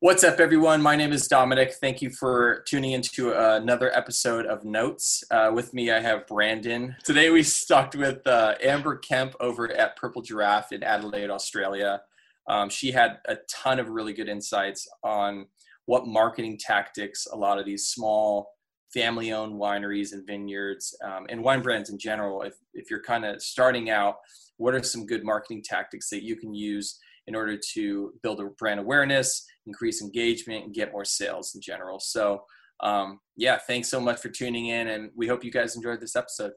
[0.00, 0.82] What's up, everyone?
[0.82, 1.74] My name is Dominic.
[1.74, 5.22] Thank you for tuning into another episode of Notes.
[5.30, 6.96] Uh, with me, I have Brandon.
[7.04, 12.02] Today, we talked with uh, Amber Kemp over at Purple Giraffe in Adelaide, Australia.
[12.48, 15.46] Um, she had a ton of really good insights on
[15.86, 18.50] what marketing tactics a lot of these small
[18.92, 23.24] family owned wineries and vineyards um, and wine brands in general, if, if you're kind
[23.24, 24.16] of starting out,
[24.56, 28.44] what are some good marketing tactics that you can use in order to build a
[28.44, 32.00] brand awareness, increase engagement, and get more sales in general.
[32.00, 32.42] So,
[32.80, 36.16] um, yeah, thanks so much for tuning in, and we hope you guys enjoyed this
[36.16, 36.52] episode.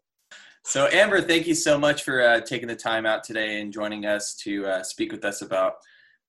[0.66, 4.05] So, Amber, thank you so much for uh, taking the time out today and joining
[4.05, 5.73] us to uh, speak with us about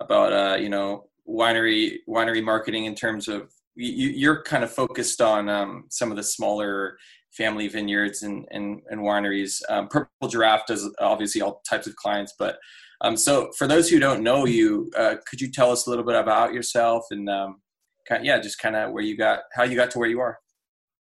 [0.00, 5.20] about uh, you know winery winery marketing in terms of you, are kind of focused
[5.20, 6.98] on um, some of the smaller
[7.32, 9.62] family vineyards and, and, and wineries.
[9.68, 12.58] Um, Purple Giraffe does obviously all types of clients, but
[13.00, 16.04] um, so for those who don't know you, uh, could you tell us a little
[16.04, 17.60] bit about yourself and um,
[18.06, 20.20] kind of, yeah, just kind of where you got, how you got to where you
[20.20, 20.38] are?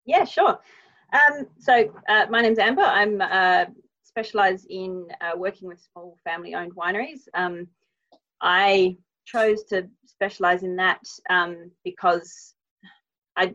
[0.05, 0.59] Yeah, sure.
[1.13, 2.81] Um, so uh, my name's Amber.
[2.81, 3.66] I'm uh,
[4.03, 7.21] specialised in uh, working with small family-owned wineries.
[7.33, 7.67] Um,
[8.41, 12.55] I chose to specialise in that um, because
[13.38, 13.53] I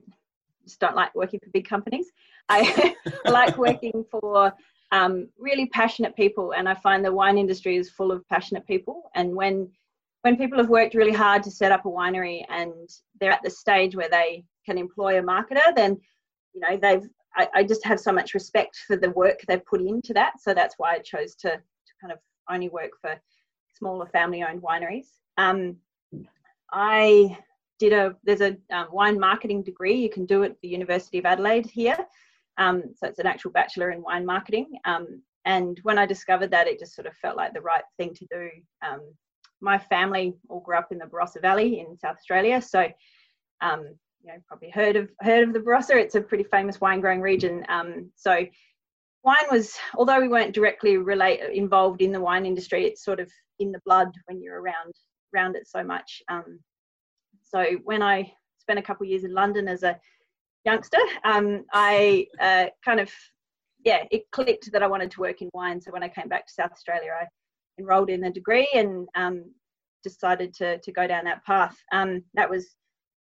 [0.64, 2.06] just don't like working for big companies.
[2.48, 4.52] I, I like working for
[4.92, 9.10] um, really passionate people, and I find the wine industry is full of passionate people.
[9.14, 9.70] And when
[10.22, 12.72] when people have worked really hard to set up a winery and
[13.18, 15.98] they're at the stage where they can employ a marketer, then
[16.52, 17.08] you know they've.
[17.36, 20.40] I, I just have so much respect for the work they've put into that.
[20.40, 22.18] So that's why I chose to, to kind of
[22.50, 23.14] only work for
[23.78, 25.06] smaller family-owned wineries.
[25.36, 25.76] Um,
[26.72, 27.38] I
[27.78, 31.24] did a there's a um, wine marketing degree you can do at the University of
[31.24, 31.96] Adelaide here.
[32.60, 34.68] Um, so it's an actual bachelor in wine marketing.
[34.84, 38.14] Um, and when I discovered that, it just sort of felt like the right thing
[38.14, 38.48] to do.
[38.86, 39.00] Um,
[39.60, 42.86] my family all grew up in the Barossa Valley in South Australia, so
[43.62, 43.84] um,
[44.22, 45.96] you know probably heard of heard of the Barossa.
[45.96, 47.64] It's a pretty famous wine growing region.
[47.68, 48.46] Um, so
[49.22, 53.30] wine was, although we weren't directly relate involved in the wine industry, it's sort of
[53.58, 54.94] in the blood when you're around
[55.34, 56.22] around it so much.
[56.28, 56.60] Um,
[57.42, 59.98] so when I spent a couple of years in London as a
[60.64, 63.10] youngster, um, I uh, kind of,
[63.84, 65.80] yeah, it clicked that I wanted to work in wine.
[65.80, 67.26] So when I came back to South Australia, I
[67.78, 69.44] enrolled in a degree and um,
[70.02, 71.76] decided to, to go down that path.
[71.92, 72.64] Um, that was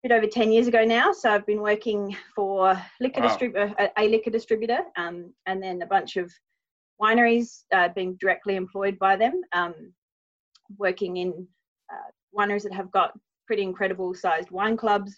[0.03, 1.11] a bit over 10 years ago now.
[1.11, 3.27] So I've been working for liquor wow.
[3.27, 6.31] distributor, a, a, liquor distributor, um, and then a bunch of
[7.01, 9.73] wineries uh, being directly employed by them, um,
[10.77, 11.47] working in
[11.91, 13.17] uh, wineries that have got
[13.47, 15.15] pretty incredible sized wine clubs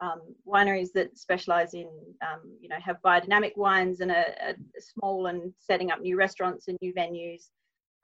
[0.00, 1.88] um, wineries that specialize in,
[2.22, 6.68] um, you know, have biodynamic wines and a, a, small and setting up new restaurants
[6.68, 7.48] and new venues.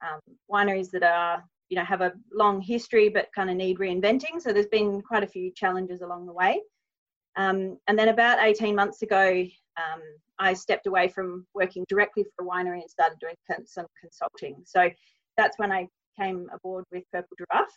[0.05, 0.19] Um,
[0.51, 4.41] wineries that are, you know, have a long history but kind of need reinventing.
[4.41, 6.61] So there's been quite a few challenges along the way.
[7.37, 9.45] Um, and then about 18 months ago,
[9.77, 10.01] um,
[10.39, 13.35] I stepped away from working directly for a winery and started doing
[13.65, 14.57] some consulting.
[14.65, 14.89] So
[15.37, 15.87] that's when I
[16.19, 17.71] came aboard with Purple Giraffe.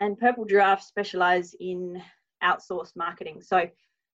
[0.00, 2.02] And Purple Giraffe specialise in
[2.42, 3.42] outsourced marketing.
[3.42, 3.68] So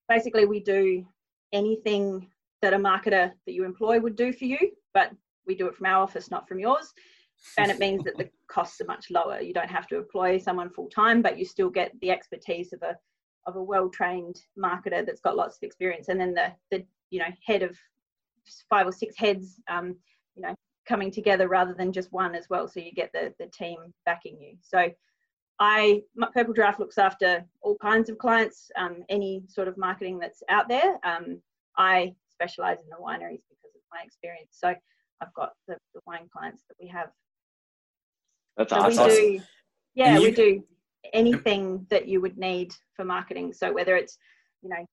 [0.09, 1.07] basically, we do
[1.53, 2.29] anything
[2.61, 4.59] that a marketer that you employ would do for you,
[4.95, 5.11] but
[5.47, 6.93] we do it from our office, not from yours.
[7.59, 9.41] And it means that the costs are much lower.
[9.41, 12.83] You don't have to employ someone full time, but you still get the expertise of
[12.83, 12.97] a
[13.47, 17.19] of a well trained marketer that's got lots of experience, and then the the you
[17.19, 17.77] know head of
[18.69, 19.97] five or six heads, um,
[20.35, 20.55] you know,
[20.87, 22.69] coming together rather than just one as well.
[22.69, 24.57] So you get the the team backing you.
[24.61, 24.89] So
[25.63, 26.03] I
[26.35, 30.69] Purple Giraffe looks after all kinds of clients, um, any sort of marketing that's out
[30.69, 30.99] there.
[31.05, 31.41] Um,
[31.79, 34.49] I specialize in the wineries because of my experience.
[34.51, 34.75] So
[35.21, 37.11] I've got the, the wine clients that we have.
[38.57, 39.07] That's so awesome.
[39.07, 39.45] We do,
[39.95, 40.65] yeah, you, we do
[41.13, 43.53] anything that you would need for marketing.
[43.53, 44.19] So whether it's,
[44.63, 44.85] you know,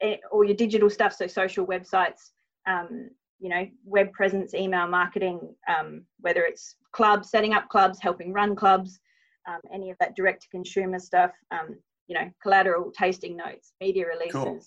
[0.00, 2.30] eh, all your digital stuff, so social websites,
[2.66, 8.32] um, you know, web presence, email marketing, um, whether it's clubs, setting up clubs, helping
[8.32, 8.98] run clubs,
[9.46, 11.76] um, any of that direct to consumer stuff, um,
[12.08, 14.60] you know, collateral, tasting notes, media releases, cool.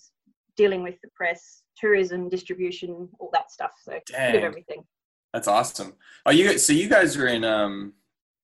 [0.56, 3.72] dealing with the press, tourism, distribution, all that stuff.
[3.82, 4.32] So Dang.
[4.32, 4.84] bit of everything.
[5.32, 5.94] That's awesome.
[6.26, 7.92] Are you so you guys are in um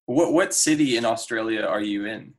[0.06, 2.35] what what city in Australia are you in?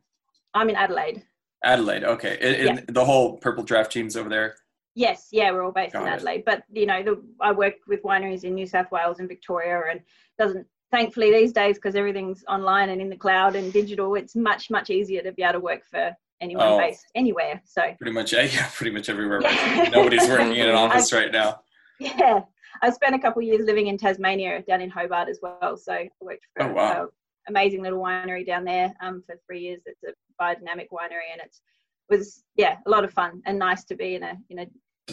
[0.54, 1.24] I'm in Adelaide.
[1.64, 2.38] Adelaide, okay.
[2.42, 2.84] And, yeah.
[2.88, 4.56] the whole Purple Giraffe team's over there.
[4.96, 6.46] Yes, yeah, we're all based Got in Adelaide, it.
[6.46, 10.00] but you know, the, I work with wineries in New South Wales and Victoria, and
[10.40, 14.70] doesn't thankfully these days because everything's online and in the cloud and digital it's much
[14.70, 18.34] much easier to be able to work for anyone oh, based anywhere so pretty much
[18.34, 19.90] yeah pretty much everywhere yeah.
[19.94, 21.60] nobody's working in an office right now
[22.00, 22.40] yeah
[22.82, 26.10] i spent a couple years living in tasmania down in hobart as well so i
[26.22, 27.08] worked for oh, wow.
[27.48, 29.82] amazing little winery down there um, for three years.
[29.86, 31.62] It's a biodynamic winery, and it's
[32.10, 34.68] was yeah a lot of fun and nice to be in a in a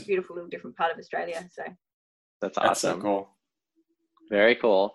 [0.04, 1.48] beautiful little different part of Australia.
[1.52, 1.62] So
[2.40, 2.68] that's awesome.
[2.68, 3.28] That's so cool.
[4.30, 4.94] Very cool.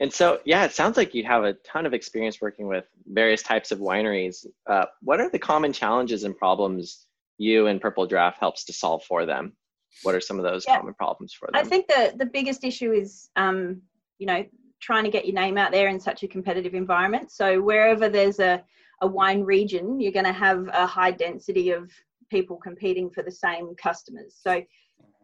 [0.00, 3.42] And so, yeah, it sounds like you have a ton of experience working with various
[3.42, 4.46] types of wineries.
[4.66, 7.06] Uh, what are the common challenges and problems
[7.36, 9.52] you and Purple Giraffe helps to solve for them?
[10.02, 10.78] What are some of those yeah.
[10.78, 11.60] common problems for them?
[11.60, 13.82] I think the the biggest issue is, um,
[14.18, 14.44] you know,
[14.80, 17.30] trying to get your name out there in such a competitive environment.
[17.30, 18.64] So wherever there's a
[19.02, 21.90] a wine region, you're going to have a high density of
[22.30, 24.36] people competing for the same customers.
[24.40, 24.62] So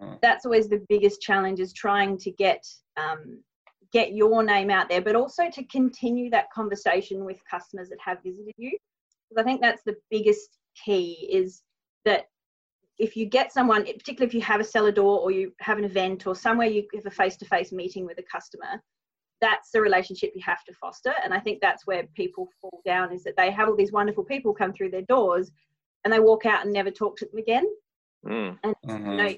[0.03, 0.15] mm-hmm.
[0.23, 3.43] that's always the biggest challenge is trying to get um,
[3.93, 8.23] get your name out there, but also to continue that conversation with customers that have
[8.23, 8.77] visited you.
[9.29, 11.63] Because I think that's the biggest key is
[12.05, 12.27] that
[12.99, 15.85] if you get someone, particularly if you have a cellar door or you have an
[15.85, 18.81] event or somewhere you have a face-to-face meeting with a customer,
[19.41, 21.13] that's the relationship you have to foster.
[21.23, 24.25] And I think that's where people fall down is that they have all these wonderful
[24.25, 25.51] people come through their doors
[26.05, 27.67] and they walk out and never talk to them again.
[28.25, 28.59] Mm.
[28.63, 29.11] And mm-hmm.
[29.11, 29.35] you know,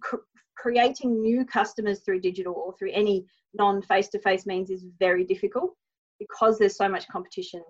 [0.00, 0.16] cr-
[0.62, 5.74] creating new customers through digital or through any non face-to-face means is very difficult
[6.20, 7.62] because there's so much competition.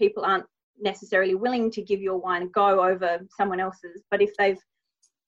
[0.00, 0.46] People aren't
[0.80, 4.58] necessarily willing to give your wine a go over someone else's, but if they've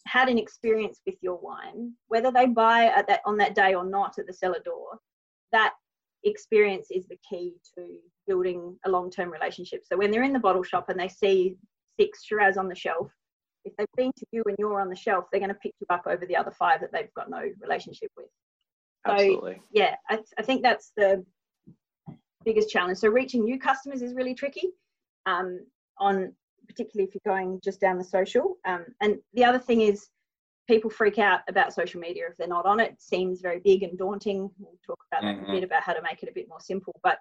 [0.05, 3.85] had an experience with your wine, whether they buy at that on that day or
[3.85, 4.99] not at the cellar door,
[5.53, 5.75] that
[6.25, 7.87] experience is the key to
[8.27, 9.83] building a long-term relationship.
[9.85, 11.55] So when they're in the bottle shop and they see
[12.01, 13.13] six Shiraz on the shelf,
[13.65, 15.87] if they've been to you and you're on the shelf, they're going to pick you
[15.91, 18.27] up over the other five that they've got no relationship with.
[19.07, 19.61] So Absolutely.
[19.73, 21.25] yeah, I, I think that's the
[22.45, 22.99] biggest challenge.
[22.99, 24.69] So reaching new customers is really tricky.
[25.27, 25.61] Um,
[25.99, 26.33] on
[26.67, 28.57] particularly if you're going just down the social.
[28.65, 30.09] Um, and the other thing is
[30.69, 32.93] people freak out about social media if they're not on it.
[32.93, 34.51] it seems very big and daunting.
[34.59, 35.41] We'll talk about mm-hmm.
[35.41, 35.55] that a mm-hmm.
[35.55, 36.99] bit about how to make it a bit more simple.
[37.03, 37.19] But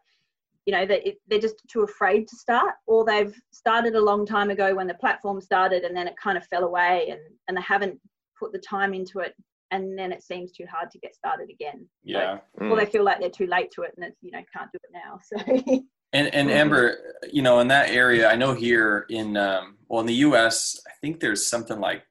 [0.66, 4.50] you know that they're just too afraid to start, or they've started a long time
[4.50, 7.62] ago when the platform started, and then it kind of fell away, and and they
[7.62, 8.00] haven't
[8.40, 9.36] put the time into it,
[9.72, 11.88] and then it seems too hard to get started again.
[12.04, 12.40] Yeah.
[12.58, 12.72] So, mm.
[12.72, 14.80] Or they feel like they're too late to it, and it's you know can't do
[14.84, 15.20] it now.
[15.24, 15.82] So.
[16.14, 16.52] And, and.
[16.52, 16.98] Amber,
[17.32, 20.92] you know, in that area, I know here in um, well in the U.S., I
[21.00, 22.04] think there's something like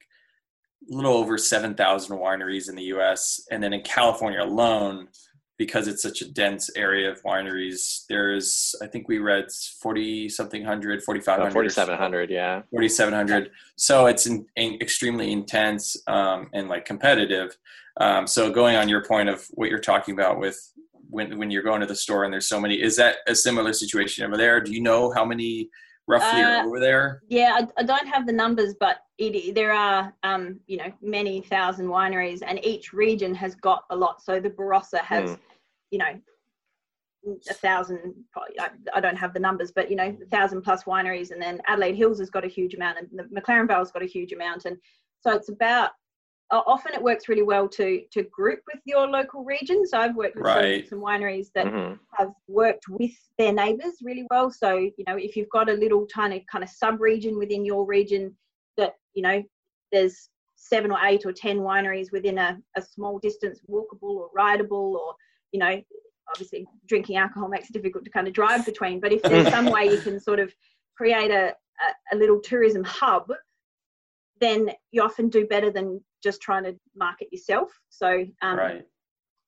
[0.91, 3.47] a little over 7,000 wineries in the US.
[3.51, 5.09] And then in California alone,
[5.61, 10.65] because it's such a dense area of wineries, there's, I think we read 40 something
[10.65, 11.53] hundred, 4,500.
[11.53, 12.63] 4,700, yeah.
[12.71, 13.51] 4,700.
[13.77, 17.59] So it's in, in extremely intense um, and like competitive.
[18.01, 20.59] Um, so going on your point of what you're talking about with
[21.11, 23.75] when, when you're going to the store and there's so many, is that a similar
[23.75, 24.63] situation over there?
[24.63, 25.69] Do you know how many
[26.07, 27.21] roughly uh, over there?
[27.29, 31.43] Yeah, I, I, don't have the numbers, but it, there are, um, you know, many
[31.43, 34.23] thousand wineries, and each region has got a lot.
[34.23, 35.39] So the Barossa has, mm.
[35.91, 36.21] You know,
[37.49, 38.15] a thousand.
[38.59, 41.61] I, I don't have the numbers, but you know, a thousand plus wineries, and then
[41.67, 44.65] Adelaide Hills has got a huge amount, and the McLaren Vale's got a huge amount,
[44.65, 44.77] and
[45.21, 45.91] so it's about
[46.51, 49.87] often it works really well to to group with your local region.
[49.87, 50.89] So I've worked with right.
[50.89, 51.95] some, some, wineries that mm-hmm.
[52.15, 54.51] have worked with their neighbours really well.
[54.51, 57.87] So you know, if you've got a little tiny kind of sub region within your
[57.87, 58.35] region
[58.77, 59.43] that you know
[59.93, 64.97] there's seven or eight or ten wineries within a, a small distance, walkable or rideable,
[64.97, 65.15] or
[65.53, 65.81] you know,
[66.29, 69.01] obviously drinking alcohol makes it difficult to kind of drive between.
[69.01, 70.53] But if there's some way you can sort of
[70.97, 73.31] create a, a, a little tourism hub
[74.41, 77.71] then you often do better than just trying to market yourself.
[77.91, 78.87] So, um, right.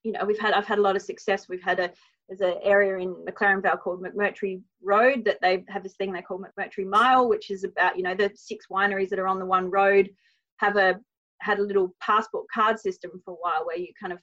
[0.04, 1.48] you know, we've had I've had a lot of success.
[1.48, 1.90] We've had a
[2.28, 6.22] there's an area in McLaren Vale called McMurtrie Road that they have this thing they
[6.22, 9.46] call McMurtrie Mile, which is about you know the six wineries that are on the
[9.46, 10.10] one road
[10.58, 11.00] have a
[11.40, 14.20] had a little passport card system for a while where you kind of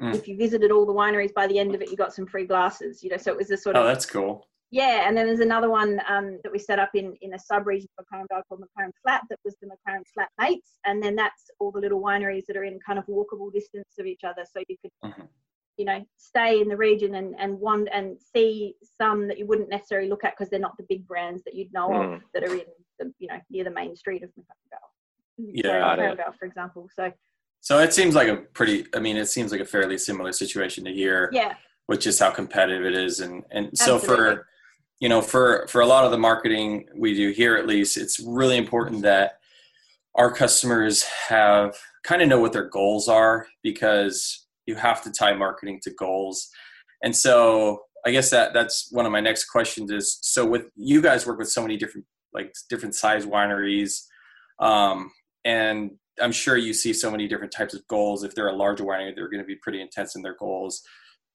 [0.00, 0.14] mm.
[0.14, 2.46] if you visited all the wineries by the end of it you got some free
[2.46, 5.16] glasses you know so it was a sort oh, of oh that's cool yeah, and
[5.16, 8.26] then there's another one um, that we set up in, in a sub-region of McLaren
[8.48, 12.00] called McLaren Flat that was the McLaren Flat Mates, and then that's all the little
[12.00, 15.26] wineries that are in kind of walkable distance of each other, so you could, mm-hmm.
[15.76, 19.70] you know, stay in the region and and one and see some that you wouldn't
[19.70, 22.16] necessarily look at because they're not the big brands that you'd know mm.
[22.16, 22.64] of that are in
[22.98, 24.80] the you know near the main street of McLaren.
[25.38, 26.88] Yeah, so, for example.
[26.96, 27.12] So.
[27.64, 28.86] So it seems like a pretty.
[28.94, 31.30] I mean, it seems like a fairly similar situation to here.
[31.32, 31.54] Yeah.
[31.86, 34.06] Which is how competitive it is, and and Absolutely.
[34.06, 34.46] so for
[35.00, 38.20] you know for for a lot of the marketing we do here at least it's
[38.20, 39.38] really important that
[40.14, 45.34] our customers have kind of know what their goals are because you have to tie
[45.34, 46.48] marketing to goals
[47.02, 51.02] and so i guess that that's one of my next questions is so with you
[51.02, 54.04] guys work with so many different like different size wineries
[54.60, 55.10] um,
[55.44, 55.90] and
[56.20, 59.14] i'm sure you see so many different types of goals if they're a larger winery
[59.14, 60.82] they're going to be pretty intense in their goals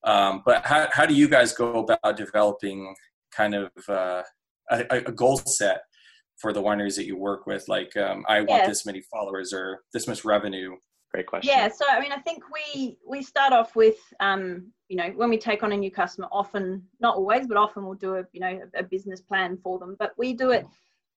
[0.03, 2.95] um, but how, how do you guys go about developing
[3.31, 4.23] kind of uh,
[4.71, 5.81] a, a, goal set
[6.37, 7.67] for the wineries that you work with?
[7.67, 8.67] Like, um, I want Yeah.
[8.67, 10.75] this many followers or this much revenue.
[11.11, 11.51] Great question.
[11.53, 15.29] Yeah, so I mean, I think we we start off with, um, you know, when
[15.29, 18.39] we take on a new customer, often not always, but often we'll do a you
[18.39, 19.95] know a, a business plan for them.
[19.97, 20.67] But we do it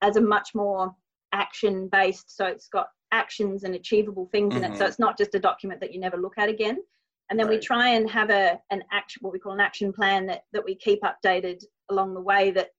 [0.00, 0.96] as a much more
[1.32, 4.76] action based, so it's got actions and achievable things in it.
[4.76, 4.88] So Mhm.
[4.88, 6.82] it's not just a document that you never look at again.
[7.30, 10.26] And then we try and have a an action, what we call an action plan
[10.26, 12.70] that that we keep updated along the way that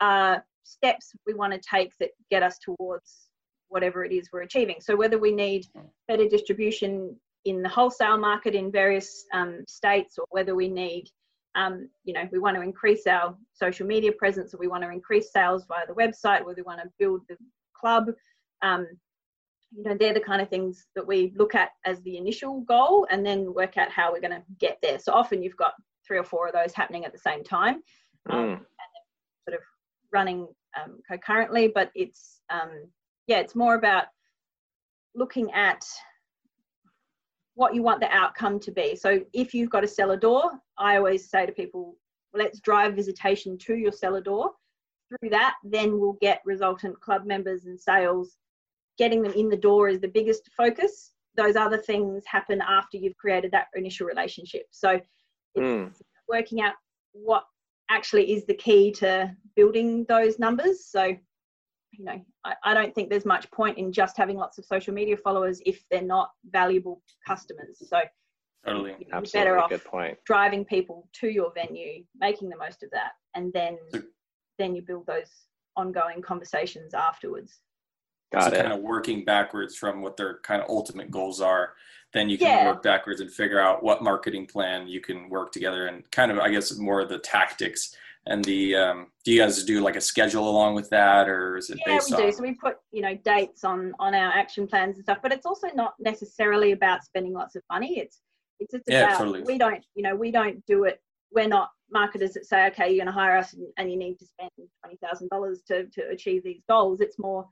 [0.00, 3.28] are steps we want to take that get us towards
[3.68, 4.80] whatever it is we're achieving.
[4.80, 5.66] So whether we need
[6.08, 11.08] better distribution in the wholesale market in various um, states, or whether we need,
[11.54, 14.90] um, you know, we want to increase our social media presence, or we want to
[14.90, 17.36] increase sales via the website, whether we want to build the
[17.74, 18.10] club.
[18.62, 18.88] Um,
[19.76, 23.06] you know, they're the kind of things that we look at as the initial goal,
[23.10, 24.98] and then work out how we're going to get there.
[24.98, 25.74] So often you've got
[26.06, 27.82] three or four of those happening at the same time
[28.28, 28.60] Mm.
[30.12, 30.48] running
[30.80, 32.90] um, concurrently, but it's um,
[33.26, 34.06] yeah, it's more about
[35.14, 35.84] looking at
[37.54, 38.96] what you want the outcome to be.
[38.96, 41.96] So if you've got a cellar door, I always say to people,
[42.32, 44.52] let's drive visitation to your cellar door.
[45.08, 48.36] Through that, then we'll get resultant club members and sales.
[49.00, 51.12] Getting them in the door is the biggest focus.
[51.34, 54.66] Those other things happen after you've created that initial relationship.
[54.72, 55.00] So
[55.54, 55.90] it's Mm.
[56.28, 56.74] working out
[57.12, 57.44] what
[57.88, 60.84] actually is the key to building those numbers.
[60.84, 61.04] So,
[61.92, 64.92] you know, I, I don't think there's much point in just having lots of social
[64.92, 67.78] media followers if they're not valuable customers.
[67.88, 68.00] So,
[68.66, 68.90] Totally.
[69.00, 69.30] you're Absolutely.
[69.40, 70.18] better off Good point.
[70.26, 74.02] driving people to your venue, making the most of that, and then So-
[74.58, 77.62] then you build those ongoing conversations afterwards.
[78.32, 78.62] Got so it.
[78.62, 81.74] kind of working backwards from what their kind of ultimate goals are
[82.12, 82.66] then you can Yeah.
[82.66, 86.38] work backwards and figure out what marketing plan you can work together and kind of
[86.38, 87.94] i guess more of the tactics
[88.26, 91.70] and the um, do you guys do like a schedule along with that or is
[91.70, 94.66] it yeah based we do so we put you know dates on on our action
[94.66, 98.20] plans and stuff but it's also not necessarily about spending lots of money it's
[98.60, 99.42] it's just Yeah, about totally.
[99.42, 101.00] we don't you know we don't do it
[101.32, 104.18] we're not marketers that say okay you're going to hire us and, and you need
[104.18, 104.50] to spend
[105.02, 107.46] $20000 to to achieve these goals it's more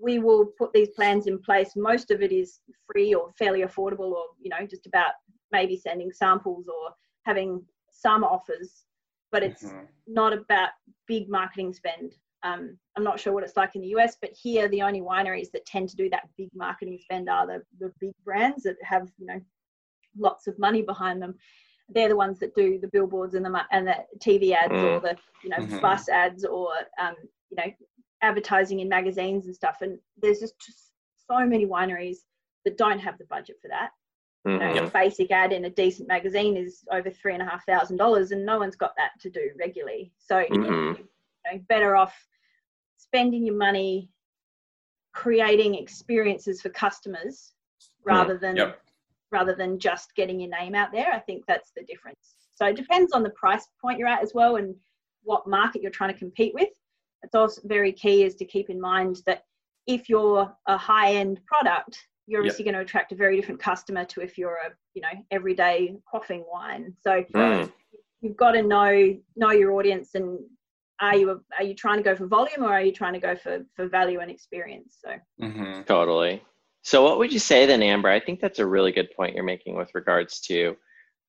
[0.00, 4.12] we will put these plans in place most of it is free or fairly affordable
[4.12, 5.12] or you know just about
[5.52, 6.92] maybe sending samples or
[7.24, 8.84] having some offers
[9.32, 9.88] but it's Mhm.
[10.06, 10.70] not about
[11.06, 12.14] big marketing spend.
[12.42, 15.50] Um, I'm not sure what it's like in the US, but here the only wineries
[15.52, 19.10] that tend to do that big marketing spend are the, the big brands that have
[19.18, 19.40] you know
[20.16, 21.34] lots of money behind them.
[21.90, 25.16] They're the ones that do the billboards and the and the TV ads or the
[25.42, 25.80] you know Mhm.
[25.80, 27.14] bus ads or um,
[27.50, 27.72] you know
[28.22, 29.78] advertising in magazines and stuff.
[29.80, 30.92] And there's just
[31.28, 32.18] so many wineries
[32.64, 33.90] that don't have the budget for that
[34.44, 34.88] you know, Mhm.
[34.88, 38.32] a basic ad in a decent magazine is over three and a half thousand dollars,
[38.32, 40.12] and no one's got that to do regularly.
[40.18, 41.08] So you Mhm.
[41.46, 42.14] know, better off
[42.96, 44.10] spending your money
[45.12, 47.54] creating experiences for customers
[48.04, 48.82] rather than Yep.
[49.30, 51.12] rather than just getting your name out there.
[51.12, 52.48] I think that's the difference.
[52.54, 54.74] So it depends on the price point you're at as well and
[55.22, 56.70] what market you're trying to compete with.
[57.22, 59.44] It's also very key is to keep in mind that
[59.86, 62.50] if you're a high end product, you're Yep.
[62.50, 65.96] obviously going to attract a very different customer to if you're a you know everyday
[66.12, 66.94] quaffing wine.
[67.02, 67.72] So Mm.
[68.20, 70.38] you've got to know know your audience and
[71.00, 73.20] are you a, are you trying to go for volume or are you trying to
[73.20, 74.98] go for for value and experience?
[75.04, 75.82] So mm-hmm.
[75.82, 76.42] Totally.
[76.82, 78.08] So, what would you say then, Amber?
[78.08, 80.76] I think that's a really good point you're making with regards to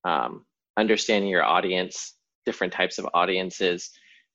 [0.05, 0.45] um,
[0.77, 2.15] understanding your audience,
[2.45, 3.91] different types of audiences.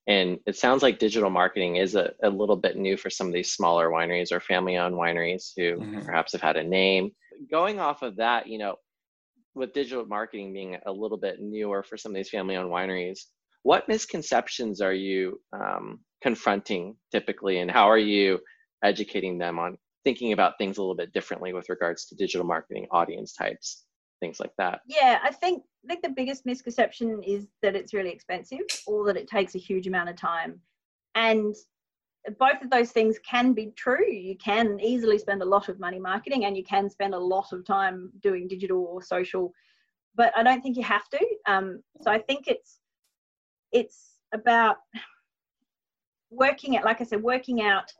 [0.06, 3.32] And it sounds like digital marketing is a, a little bit new for some of
[3.32, 6.04] these smaller wineries or family owned wineries who Mhm.
[6.04, 7.10] perhaps have had a name.
[7.50, 8.76] Going off of that, you know,
[9.54, 13.20] with digital marketing being a little bit newer for some of these family owned wineries,
[13.62, 18.40] what misconceptions are you um, confronting typically, and how are you
[18.82, 22.86] educating them on thinking about things a little bit differently with regards to digital marketing,
[22.90, 23.83] audience types,
[24.20, 24.80] things like that?
[24.86, 29.16] yeah, I think I think the biggest misconception is that it's really expensive or that
[29.16, 30.60] it takes a huge amount of time.
[31.14, 31.54] And
[32.38, 34.10] both of those things can be true.
[34.10, 37.52] You can easily spend a lot of money marketing and you can spend a lot
[37.52, 39.52] of time doing digital or social,
[40.14, 41.26] but I don't think you have to.
[41.46, 42.78] Um, so I think it's
[43.72, 44.76] it's about
[46.30, 47.92] working out, like I said, working out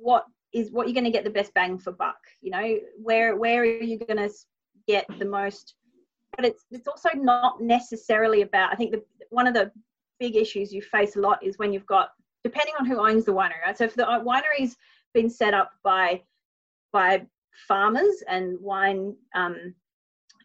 [0.00, 2.18] what is what you're going to get the best bang for buck.
[2.40, 4.30] You know, where where are you going to
[4.86, 5.74] get the most?
[6.36, 8.72] But it's it's also not necessarily about.
[8.72, 9.70] I think the one of the
[10.18, 12.10] big issues you face a lot is when you've got
[12.44, 13.62] depending on who owns the winery.
[13.64, 13.76] Right?
[13.76, 14.76] So if the winery's
[15.14, 16.22] been set up by
[16.92, 17.26] by
[17.68, 19.74] farmers and wine um,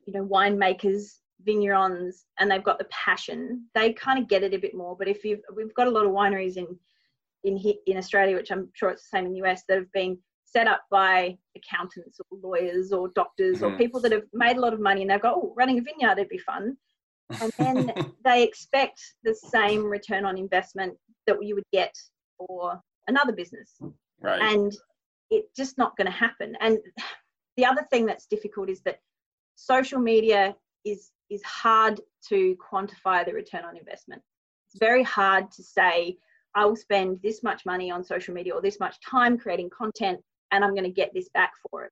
[0.05, 4.59] you know winemakers vignerons and they've got the passion, they kind of get it a
[4.59, 4.95] bit more.
[4.95, 6.67] But if you've, we've got a lot of wineries in
[7.43, 7.57] in
[7.87, 10.17] in Australia, which I'm sure it's the same in the US, that have been
[10.51, 13.73] set up by accountants or lawyers or doctors mm-hmm.
[13.73, 15.81] or people that have made a lot of money and they've got, oh, running a
[15.81, 16.77] vineyard It'd be fun.
[17.41, 17.93] And then
[18.25, 20.93] they expect the same return on investment
[21.27, 21.93] that you would get
[22.37, 23.77] for another business.
[24.21, 24.41] Right.
[24.41, 24.75] And
[25.29, 26.57] it's just not going to happen.
[26.59, 26.77] And
[27.57, 28.99] the other thing that's difficult is that
[29.55, 30.55] social media
[30.85, 34.21] is is hard to quantify the return on investment.
[34.67, 36.17] It's very hard to say
[36.55, 40.19] I will spend this much money on social media or this much time creating content
[40.51, 41.91] and I'm going to get this back for it.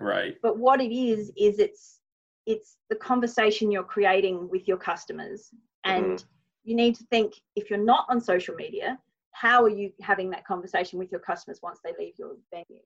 [0.00, 0.36] Right.
[0.42, 2.00] But what it is is it's
[2.46, 5.50] it's the conversation you're creating with your customers
[5.84, 6.26] and mm-hmm.
[6.64, 8.98] you need to think if you're not on social media
[9.32, 12.82] how are you having that conversation with your customers once they leave your venue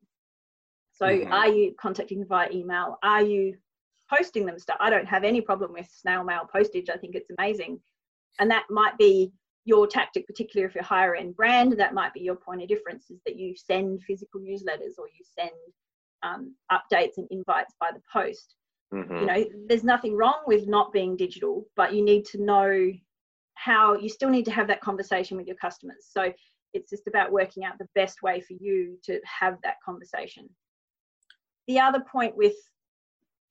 [0.93, 1.33] so mm-hmm.
[1.33, 3.55] are you contacting via email are you
[4.11, 7.31] posting them stuff i don't have any problem with snail mail postage i think it's
[7.39, 7.81] amazing
[8.41, 9.33] and that might be
[9.69, 12.69] your tactic particularly if you're a higher end brand that might be your point of
[12.69, 15.51] difference is that you send physical newsletters or you send
[16.23, 18.55] um, updates and invites by the post.
[18.93, 19.17] Mm-hmm.
[19.17, 22.91] you know there's nothing wrong with not being digital but you need to know
[23.59, 26.07] how you still need to have that conversation with your customers.
[26.09, 26.33] So
[26.75, 30.49] it's just about working out the best way for you to have that conversation.
[31.67, 32.55] The other point with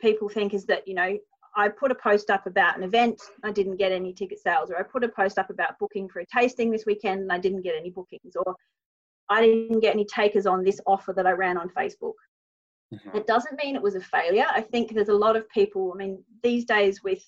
[0.02, 1.18] people think is that you know
[1.58, 4.78] I put a post up about an event, I didn't get any ticket sales, or
[4.78, 7.64] I put a post up about booking for a tasting this weekend and I didn't
[7.64, 8.56] get any bookings, or
[9.28, 12.14] I didn't get any takers on this offer that I ran on Facebook.
[12.94, 13.18] Mm-hmm.
[13.18, 14.46] It doesn't mean it was a failure.
[14.50, 17.28] I think there's a lot of people, I mean, these days with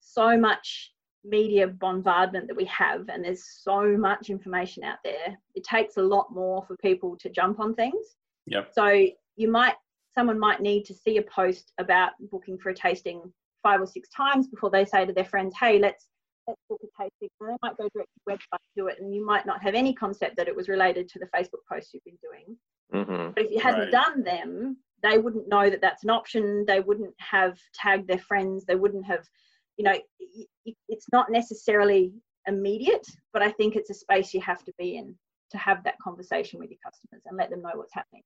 [0.00, 5.64] so much media bombardment that we have and there's so much information out there, it
[5.64, 8.16] takes a lot more for people to jump on things.
[8.46, 8.70] Yep.
[8.72, 9.74] So you might
[10.14, 13.22] someone might need to see a post about booking for a tasting
[13.62, 16.06] five or six times before they say to their friends, hey, let's
[16.46, 17.28] let's book a tasting.
[17.40, 19.62] And they might go direct to the website to do it, and you might not
[19.62, 22.56] have any concept that it was related to the Facebook post you've been doing.
[22.94, 23.30] Mm-hmm.
[23.34, 23.92] But if you hadn't right.
[23.92, 26.64] done them, they wouldn't know that that's an option.
[26.66, 28.64] They wouldn't have tagged their friends.
[28.64, 29.24] They wouldn't have,
[29.76, 29.98] you know,
[30.88, 32.12] it's not necessarily
[32.46, 35.14] immediate, but I think it's a space you have to be in
[35.50, 38.22] to have that conversation with your customers and let them know what's happening.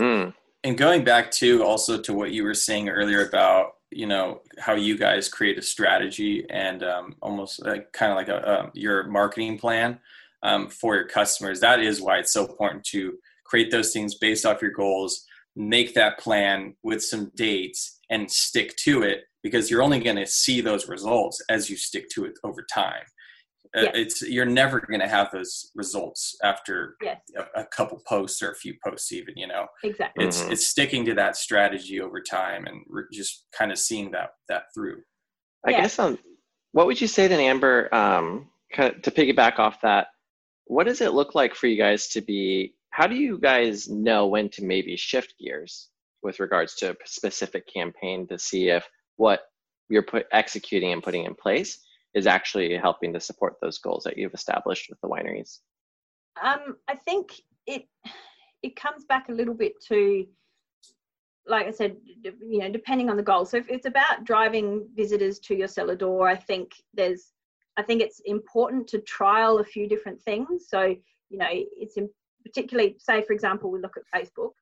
[0.00, 0.34] Mm.
[0.64, 4.74] And going back to also to what you were saying earlier about you know how
[4.74, 9.58] you guys create a strategy and um, almost like, kind of like a, your marketing
[9.58, 9.98] plan
[10.42, 14.44] um, for your customers that is why it's so important to create those things based
[14.44, 15.24] off your goals
[15.56, 20.26] make that plan with some dates and stick to it because you're only going to
[20.26, 23.02] see those results as you stick to it over time
[23.74, 23.90] yes.
[23.94, 27.20] it's you're never going to have those results after yes.
[27.36, 30.52] a, a, couple posts or a few posts even you know exactly it's mm-hmm.
[30.52, 34.64] it's sticking to that strategy over time and re- just kind of seeing that that
[34.74, 35.00] through
[35.66, 35.82] i yeah.
[35.82, 36.18] guess um
[36.72, 40.08] what would you say then amber um kind of to piggyback off that
[40.66, 44.26] what does it look like for you guys to be how do you guys know
[44.26, 45.90] when to maybe shift gears
[46.22, 49.42] with regards to a specific campaign to see if what
[49.88, 51.78] you're put executing and putting in place
[52.14, 55.58] is actually helping to support those goals that you've established with the wineries?
[56.42, 57.32] Um, I think
[57.66, 57.84] it
[58.62, 60.26] it comes back a little bit to
[61.46, 63.46] like I said, you know, depending on the goal.
[63.46, 67.32] So if it's about driving visitors to your cellar door, I think there's,
[67.78, 70.66] I think it's important to trial a few different things.
[70.68, 70.94] So
[71.30, 72.08] you know, it's in,
[72.44, 74.52] particularly, say for example, we look at Facebook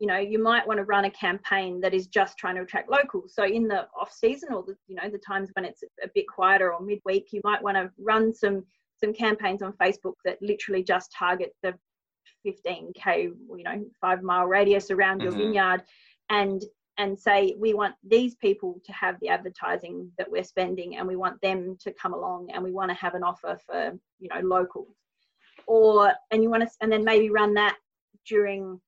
[0.00, 2.90] you know you might want to run a campaign that is just trying to attract
[2.90, 6.08] locals so in the off season or the you know the times when it's a
[6.14, 8.64] bit quieter or midweek you might want to run some
[8.98, 11.72] some campaigns on facebook that literally just target the
[12.46, 15.38] 15k you know five mile radius around mm-hmm.
[15.38, 15.82] your vineyard
[16.30, 16.64] and
[16.98, 21.16] and say we want these people to have the advertising that we're spending and we
[21.16, 24.40] want them to come along and we want to have an offer for you know
[24.40, 24.96] locals
[25.66, 27.76] or and you want to and then maybe run that
[28.26, 28.80] during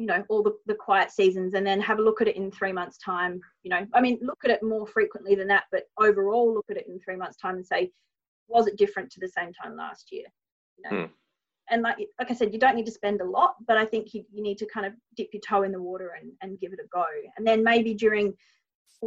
[0.00, 2.50] you know all the, the quiet seasons and then have a look at it in
[2.50, 5.82] three months time you know i mean look at it more frequently than that but
[5.98, 7.90] overall look at it in three months time and say
[8.48, 10.24] was it different to the same time last year
[10.78, 11.02] you know?
[11.02, 11.12] Hmm.
[11.68, 14.14] and like like i said you don't need to spend a lot but i think
[14.14, 16.72] you, you need to kind of dip your toe in the water and, and give
[16.72, 17.04] it a go
[17.36, 18.32] and then maybe during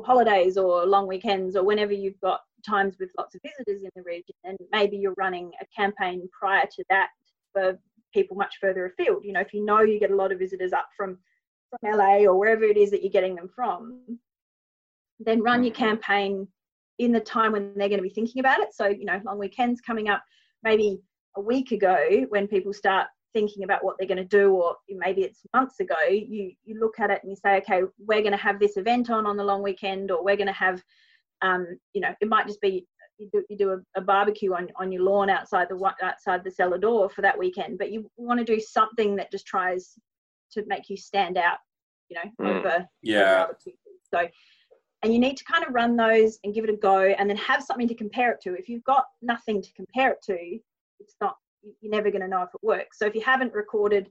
[0.06, 4.02] holidays or long weekends or whenever you've got times with lots of visitors in the
[4.04, 7.10] region and maybe you're running a campaign prior to that
[7.52, 7.78] for
[8.14, 9.24] people much further afield.
[9.24, 11.18] You know, if you know you get a lot of visitors up from
[11.70, 14.20] from LA or wherever it is that you're getting them from,
[15.20, 15.84] then run your mm-hmm.
[15.84, 16.48] campaign
[17.00, 18.74] in the time when they're going to be thinking about it.
[18.74, 20.24] So, you know, long weekends coming up,
[20.64, 21.02] maybe
[21.36, 25.24] a week ago when people start thinking about what they're going to do, or maybe
[25.24, 28.38] it's months ago, you you look at it and you say, okay, we're going to
[28.38, 30.84] have this event on on the long weekend, or we're going to have
[31.44, 32.88] um, you know, it might just be
[33.24, 36.52] you do, you do a, a, barbecue on, on your lawn outside the outside the
[36.52, 39.94] cellar door for that weekend, but you want to do something that just tries
[40.52, 41.58] to make you stand out,
[42.10, 42.60] you know, mm.
[42.60, 43.46] over yeah.
[43.46, 43.58] Over
[44.14, 44.28] so,
[45.04, 47.38] and you need to kind of run those and give it a go, and then
[47.38, 48.54] have something to compare it to.
[48.54, 50.60] If you've got nothing to compare it to,
[51.00, 51.36] it's not
[51.82, 53.00] you're never going to know if it works.
[53.00, 54.10] So if you haven't recorded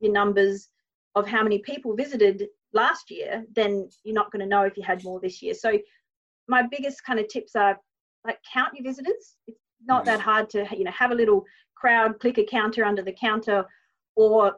[0.00, 0.68] your numbers
[1.14, 4.82] of how many people visited last year, then you're not going to know if you
[4.82, 5.54] had more this year.
[5.54, 5.78] So
[6.48, 7.78] my biggest kind of tips are
[8.24, 9.36] like count your visitors.
[9.46, 11.44] It's not that hard to you know have a little
[11.76, 13.64] crowd click a counter under the counter
[14.16, 14.54] or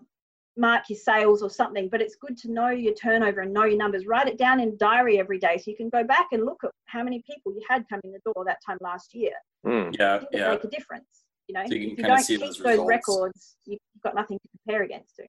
[0.58, 3.76] mark your sales or something but it's good to know your turnover and know your
[3.76, 4.06] numbers.
[4.06, 6.70] Write it down in diary every day so you can go back and look at
[6.86, 9.32] how many people you had come in the door that time last year.
[9.66, 10.50] Mm, yeah yeah.
[10.50, 11.64] make a difference you know?
[11.66, 15.16] So you if you don't keep those, those records you've got nothing to compare against
[15.16, 15.26] to.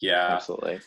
[0.00, 0.28] Yeah.
[0.30, 0.80] Absolutely.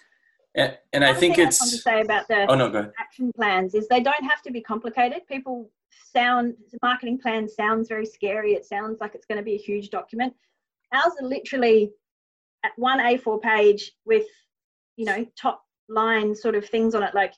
[0.56, 1.62] And, and I think it's.
[1.62, 4.52] I want to say about the oh, no, action plans is they don't have to
[4.52, 5.22] be complicated.
[5.28, 5.72] People
[6.14, 8.54] sound marketing plan sounds very scary.
[8.54, 10.34] It sounds like it's going to be a huge document.
[10.94, 11.92] Ours are literally
[12.64, 14.26] at one A4 page with,
[14.98, 17.34] you know, top line sort of things on it, like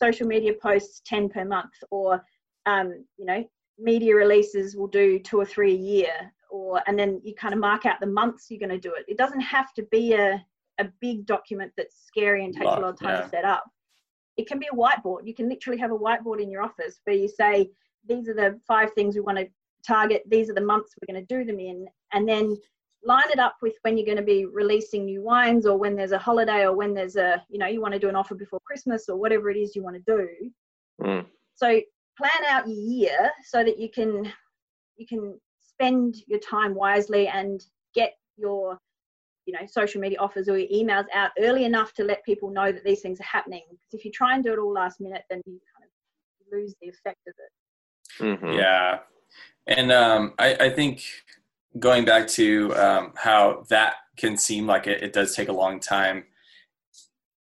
[0.00, 2.24] social media posts 10 per month, or,
[2.66, 3.44] um, you know,
[3.78, 7.60] media releases will do two or three a year, or, and then you kind of
[7.60, 9.04] mark out the months you're going to do it.
[9.08, 10.44] It doesn't have to be a,
[10.78, 13.22] a big document that's scary and takes a lot of time yeah.
[13.22, 13.64] to set up.
[14.36, 15.26] It can be a whiteboard.
[15.26, 17.70] You can literally have a whiteboard in your office where you say,
[18.08, 19.46] these are the five things we want to
[19.86, 22.56] target these are the months we're going to do them in and then
[23.04, 26.12] line it up with when you're going to be releasing new wines or when there's
[26.12, 28.60] a holiday or when there's a you know you want to do an offer before
[28.66, 30.28] christmas or whatever it is you want to do.
[31.02, 31.24] Mm.
[31.54, 31.80] so
[32.18, 34.30] plan out your year so that you can
[34.96, 38.78] you can spend your time wisely and get your
[39.46, 42.70] you know social media offers or your emails out early enough to let people know
[42.70, 43.62] that these things are happening.
[43.70, 46.74] Because if you try and do it all last minute then you kind of lose
[46.82, 47.50] the effect of it
[48.20, 48.52] Mm-hmm.
[48.52, 48.98] Yeah,
[49.66, 51.02] and um, I, I, think
[51.78, 55.80] going back to um, how that can seem like it, it does take a long
[55.80, 56.24] time,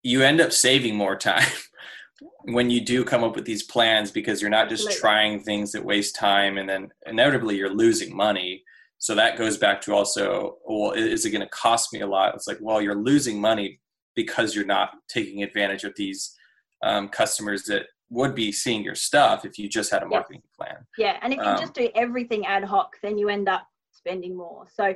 [0.02, 1.48] you end up saving more time
[2.44, 5.86] when you do come up with these plans because you're not just trying things that
[5.86, 8.64] waste time and then inevitably you're losing money.
[8.98, 12.36] So that goes back to also, well, is it going to cost me a lot?
[12.36, 13.80] It's like, well, you're losing money
[14.16, 16.36] because you're not taking advantage of these
[16.84, 20.56] um, customers that would be seeing your stuff if you just had a marketing yes.
[20.56, 20.86] plan.
[20.98, 24.38] Yeah, and if you um, just do everything ad hoc, then you end up spending
[24.38, 24.68] more.
[24.72, 24.94] So,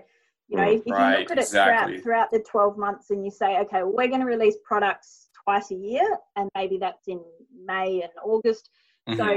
[0.48, 2.00] you know, if, if right, you look at it exactly.
[2.00, 5.30] throughout, throughout the 12 months and you say, okay, well, we're going to release products
[5.44, 7.22] twice a year, and maybe that's in
[7.66, 8.70] May and August.
[9.10, 9.20] Mm-hmm.
[9.20, 9.32] So,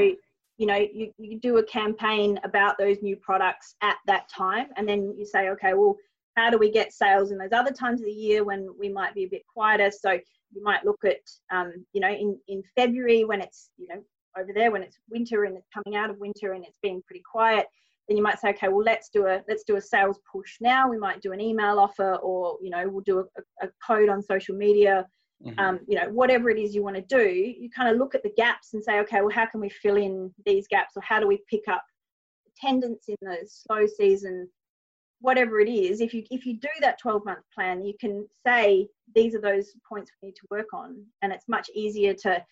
[0.58, 4.88] you know, you, you do a campaign about those new products at that time, and
[4.88, 5.96] then you say, okay, well,
[6.36, 9.14] how do we get sales in those other times of the year when we might
[9.14, 9.90] be a bit quieter?
[9.90, 10.18] So
[10.52, 14.02] you might look at, um, you know, in, in February when it's, you know,
[14.38, 17.22] over there when it's winter and it's coming out of winter and it's being pretty
[17.30, 17.66] quiet,
[18.08, 20.88] then you might say, okay, well, let's do a let's do a sales push now.
[20.88, 24.22] We might do an email offer, or you know, we'll do a, a code on
[24.22, 25.06] social media.
[25.44, 25.58] Mm-hmm.
[25.58, 28.22] Um, you know, whatever it is you want to do, you kind of look at
[28.22, 31.18] the gaps and say, okay, well, how can we fill in these gaps, or how
[31.18, 31.82] do we pick up
[32.48, 34.48] attendance in the slow season
[35.20, 38.88] whatever it is if you if you do that 12 month plan you can say
[39.14, 41.04] these are those points we need to work on.
[41.22, 42.44] And it's much easier to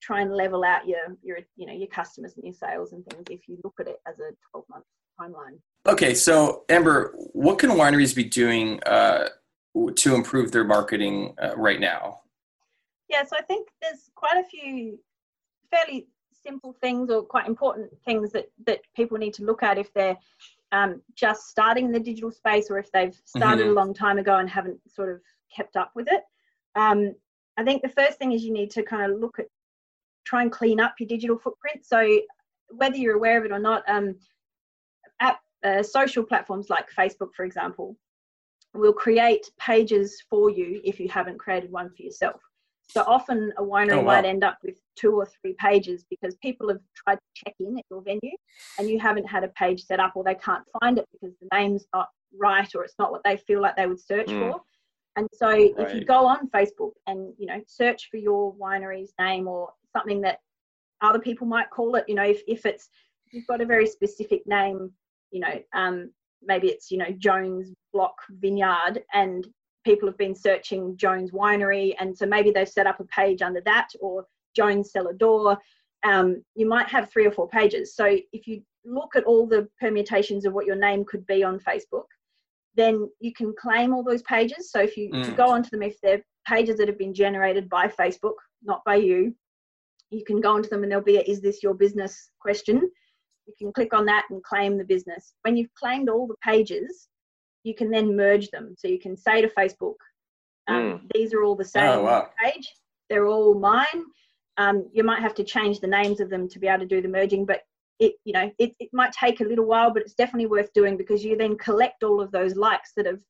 [0.00, 3.24] try and level out your your you know your customers and your sales and things
[3.30, 4.84] if you look at it as a 12 month
[5.20, 5.58] timeline.
[5.86, 9.28] Okay so amber what can wineries be doing uh,
[9.96, 12.20] to improve their marketing uh, right now?
[13.08, 14.98] Yeah so i think there's quite a few
[15.70, 16.08] fairly
[16.42, 20.16] simple things or quite important things that that people need to look at if they're
[20.72, 23.70] um, just starting in the digital space or if they've started mm-hmm.
[23.70, 25.20] a long time ago and haven't sort of
[25.54, 26.22] kept up with it.
[26.74, 27.14] Um,
[27.58, 29.46] I think the first thing is you need to kind of look at,
[30.24, 31.84] try and clean up your digital footprint.
[31.84, 32.20] So
[32.68, 34.16] whether you're aware of it or not, um,
[35.20, 37.96] app, uh, social platforms like Facebook, for example,
[38.72, 42.40] will create pages for you if you haven't created one for yourself.
[42.88, 44.14] So often a winery oh, wow.
[44.14, 47.78] might end up with two or three pages because people have tried to check in
[47.78, 48.36] at your venue
[48.78, 51.48] and you haven't had a page set up or they can't find it because the
[51.56, 54.52] name's not right or it's not what they feel like they would search mm.
[54.52, 54.60] for.
[55.16, 55.72] And so right.
[55.78, 60.20] if you go on Facebook and you know search for your winery's name or something
[60.22, 60.38] that
[61.02, 62.88] other people might call it, you know, if, if it's
[63.26, 64.90] if you've got a very specific name,
[65.30, 66.10] you know, um,
[66.42, 69.46] maybe it's you know Jones Block Vineyard and
[69.84, 73.60] people have been searching Jones Winery, and so maybe they've set up a page under
[73.62, 75.58] that or Jones Cellar Door.
[76.04, 77.94] Um, you might have three or four pages.
[77.94, 81.60] So if you look at all the permutations of what your name could be on
[81.60, 82.06] Facebook,
[82.74, 84.70] then you can claim all those pages.
[84.70, 85.36] So if you, mm.
[85.36, 89.34] go onto them, if they're pages that have been generated by Facebook, not by you,
[90.12, 92.90] you can go onto them and there'll be a is this your business question
[93.46, 97.08] you can click on that and claim the business when you've claimed all the pages
[97.64, 99.96] you can then merge them so you can say to facebook
[100.68, 101.00] um, Mm.
[101.14, 102.30] these are all the same Oh, wow.
[102.42, 102.72] page
[103.08, 104.04] they're all mine
[104.58, 107.02] um, you might have to change the names of them to be able to do
[107.02, 107.62] the merging but
[107.98, 110.96] it you know it, it might take a little while but it's definitely worth doing
[110.96, 113.20] because you then collect all of those likes that have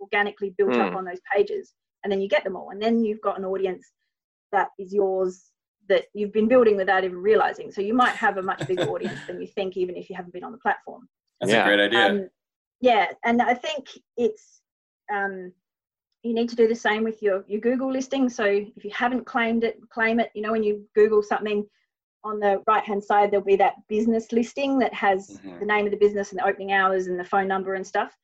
[0.00, 0.96] organically built up Mm.
[0.96, 3.90] on those pages and then you get them all and then you've got an audience
[4.50, 5.50] that is yours
[5.88, 9.20] that you've been building without even realizing so you might have a much bigger audience
[9.26, 11.08] than you think even if you haven't been on the platform
[11.40, 11.64] That's Yeah.
[11.64, 12.06] a great idea.
[12.06, 12.28] um,
[12.82, 13.86] yeah and i think
[14.18, 14.60] it's
[15.12, 15.52] um,
[16.22, 18.28] you need to do the same with your, your google listing.
[18.28, 21.66] So if you haven't claimed it claim it you know when you google something
[22.24, 25.58] on the right hand side there'll be that business listing that has Mhm.
[25.60, 28.16] the name of the business and the opening hours and the phone number and stuff.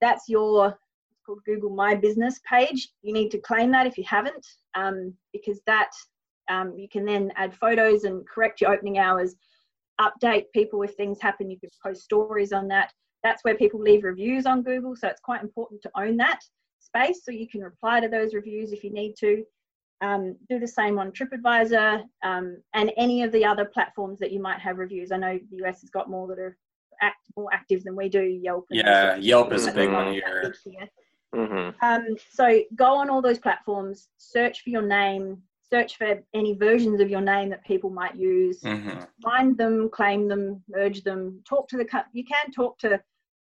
[0.00, 0.78] That's your
[1.10, 2.88] it's called google my business page.
[3.02, 5.90] You need to claim that if you haven't um, because that
[6.48, 9.36] um, you can then add photos and correct your opening hours
[10.00, 11.50] update people if things happen.
[11.50, 15.20] You can post stories on that that's where people leave reviews on google so it's
[15.20, 16.40] quite important to own that
[16.78, 19.44] space so you can reply to those reviews if you need to
[20.02, 24.40] um, do the same on tripadvisor um, and any of the other platforms that you
[24.40, 26.56] might have reviews i know the us has got more that are
[27.02, 30.14] act, more active than we do yelp and yeah, Yelp is a big one of
[30.14, 30.54] here.
[30.64, 30.88] here.
[31.34, 31.84] Mm-hmm.
[31.84, 35.38] Um, so go on all those platforms, search for your name,
[35.72, 40.28] search for any versions of your name that people might use, hmm find them, claim
[40.28, 43.00] them, merge them, talk to the you can talk to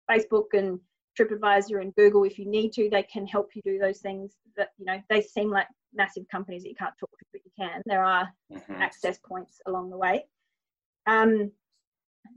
[0.09, 0.79] Facebook and
[1.19, 2.89] TripAdvisor and Google if you need to.
[2.89, 4.33] They can help you do those things.
[4.57, 7.51] That you know they seem like massive companies that you can't talk to, but you
[7.57, 7.81] can.
[7.85, 10.25] There are hmm access points along the way.
[11.05, 11.51] Um,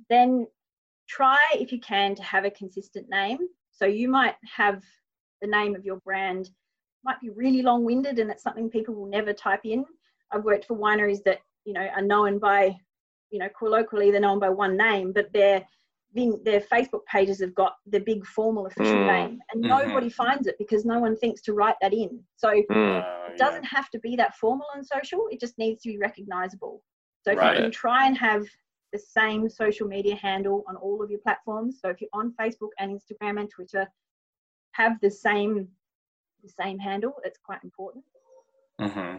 [0.09, 0.47] then
[1.09, 3.39] try, if you can, to have a consistent name.
[3.71, 4.83] So you might have
[5.41, 6.51] the name of your brand
[7.05, 9.85] might be really long-winded and it's something people will never type in.
[10.31, 12.77] I've worked for wineries that you know are known by,
[13.31, 15.67] you know, colloquially they're known by one name, but their
[16.15, 19.07] their Facebook pages have got the big formal official Mm.
[19.07, 19.69] name, and Mhm.
[19.69, 22.23] nobody finds it because no one thinks to write that in.
[22.37, 23.05] So Mm.
[23.33, 26.83] It doesn't have to be that formal on social it just needs to be recognizable
[27.23, 27.57] so if Right.
[27.57, 28.47] you can try and have
[28.93, 32.69] the same social media handle on all of your platforms so if you're on facebook
[32.79, 33.91] and instagram and twitter
[34.73, 35.67] have the same
[36.43, 38.05] the same handle it's quite important.
[38.81, 39.19] Hmm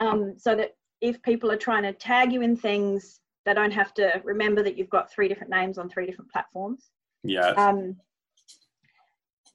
[0.00, 3.94] um, so that if people are trying to tag you in things they don't have
[3.94, 6.90] to remember that you've got three different names on three different platforms.
[7.24, 7.50] Yeah.
[7.52, 7.96] um,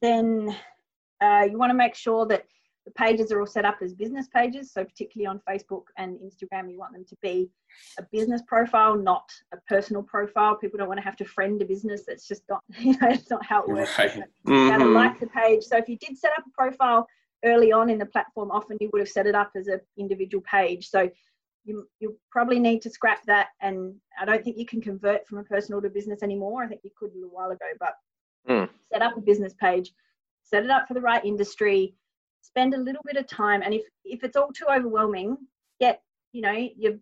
[0.01, 0.55] then
[1.21, 2.45] uh, you want to make sure that
[2.85, 4.71] the pages are all set up as business pages.
[4.71, 7.49] So particularly on Facebook and Instagram, you want them to be
[7.97, 10.55] a business profile, not a personal profile.
[10.55, 12.03] People don't want to have to friend a business.
[12.05, 13.97] That's just not, you know, it's not how it works.
[13.97, 14.15] Right.
[14.15, 14.93] You to Mhm.
[14.93, 15.63] like the page.
[15.63, 17.07] So if you did set up a profile
[17.45, 20.43] early on in the platform, often you would have set it up as an individual
[20.49, 20.89] page.
[20.89, 21.09] So
[21.65, 23.49] you you probably need to scrap that.
[23.61, 26.63] And I don't think you can convert from a personal to business anymore.
[26.63, 27.95] I think you could a little while ago, but
[28.45, 28.65] Hmm.
[28.91, 29.93] set up a business page,
[30.43, 31.95] set it up for the right industry,
[32.53, 33.61] spend a little bit of time.
[33.63, 35.37] And if if it's all too overwhelming,
[35.79, 36.01] get
[36.33, 36.93] you know your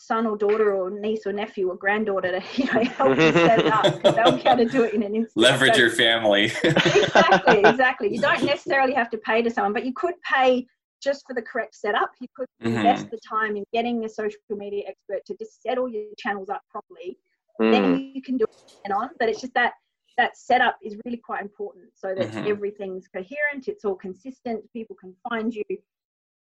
[0.00, 3.58] son or daughter or niece or nephew or granddaughter to you know help you set
[3.58, 5.36] it up because they'll be able to do it in an instant.
[5.36, 6.44] Leverage So- your family.
[6.64, 8.14] exactly, exactly.
[8.14, 10.66] You don't necessarily have to pay to someone, but you could pay
[11.02, 12.10] just for the correct setup.
[12.20, 12.76] You could Mhm.
[12.76, 16.48] invest the time in getting a social media expert to just set all your channels
[16.48, 17.18] up properly.
[17.60, 17.70] Mm.
[17.72, 18.46] Then you can do
[18.84, 19.10] it on.
[19.18, 19.74] But it's just that
[20.18, 22.48] that setup is really quite important so that Mhm.
[22.48, 25.64] everything's coherent, it's all consistent, people can find you.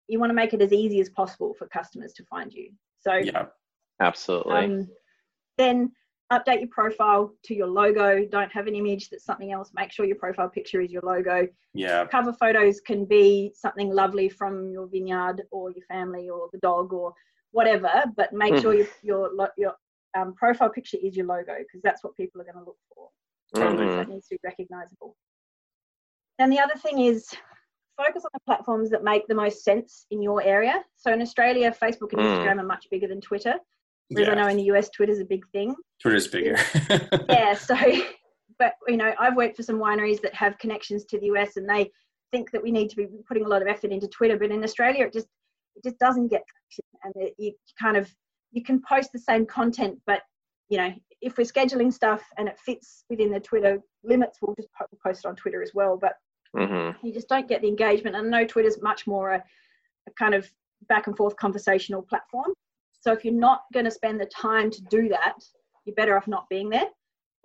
[0.08, 2.72] You want to make it as easy as possible for customers to find you.
[3.00, 3.48] So yeah.
[4.00, 4.66] Absolutely.
[4.66, 4.88] um,
[5.58, 5.92] then
[6.32, 8.26] update your profile to your logo.
[8.26, 9.72] Don't have an image that's something else.
[9.74, 11.48] Make sure your profile picture is your logo.
[11.74, 12.06] Yeah.
[12.06, 16.94] Cover photos can be something lovely from your vineyard or your family or the dog
[16.94, 17.14] or
[17.52, 18.62] whatever, but make Mhm.
[18.62, 19.76] sure your your your
[20.16, 23.10] um, profile picture is your logo because that's what people are going to look for.
[23.56, 24.02] Mhm.
[24.02, 25.16] it needs to be recognizable.
[26.40, 27.28] And the other thing is
[27.98, 30.84] focus on the platforms that make the most sense in your area.
[30.96, 32.38] So in Australia, Facebook and Mm.
[32.38, 33.56] Instagram are much bigger than Twitter.
[34.10, 35.76] Whereas I know in the US, Twitter's a big thing.
[36.02, 36.56] Twitter's bigger.
[37.30, 37.76] Yeah, so,
[38.60, 41.70] but you know, I've worked for some wineries that have connections to the US and
[41.70, 41.92] they
[42.32, 44.64] think that we need to be putting a lot of effort into Twitter, but in
[44.64, 45.28] Australia, it just
[45.76, 48.12] it just doesn't get traction, and it, you kind of
[48.52, 50.22] you can post the same content, but
[50.70, 54.70] you know, if we're scheduling stuff and it fits within the Twitter limits, we'll just
[54.74, 55.98] po- post it on Twitter as well.
[55.98, 56.18] But
[56.56, 56.96] Mhm.
[57.02, 58.16] you just don't get the engagement.
[58.16, 59.44] And I know Twitter's much more a,
[60.08, 60.52] a kind of
[60.88, 62.54] back and forth conversational platform.
[63.00, 65.36] So if you're not going to spend the time to do that,
[65.86, 66.90] you're better off not being there.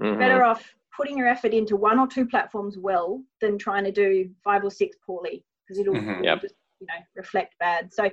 [0.01, 0.19] Mhm.
[0.19, 4.29] Better off putting your effort into one or two platforms well than trying to do
[4.43, 6.11] five or six poorly because it'll, Mhm.
[6.15, 6.41] it'll Yep.
[6.43, 7.93] just you know reflect bad.
[7.93, 8.11] So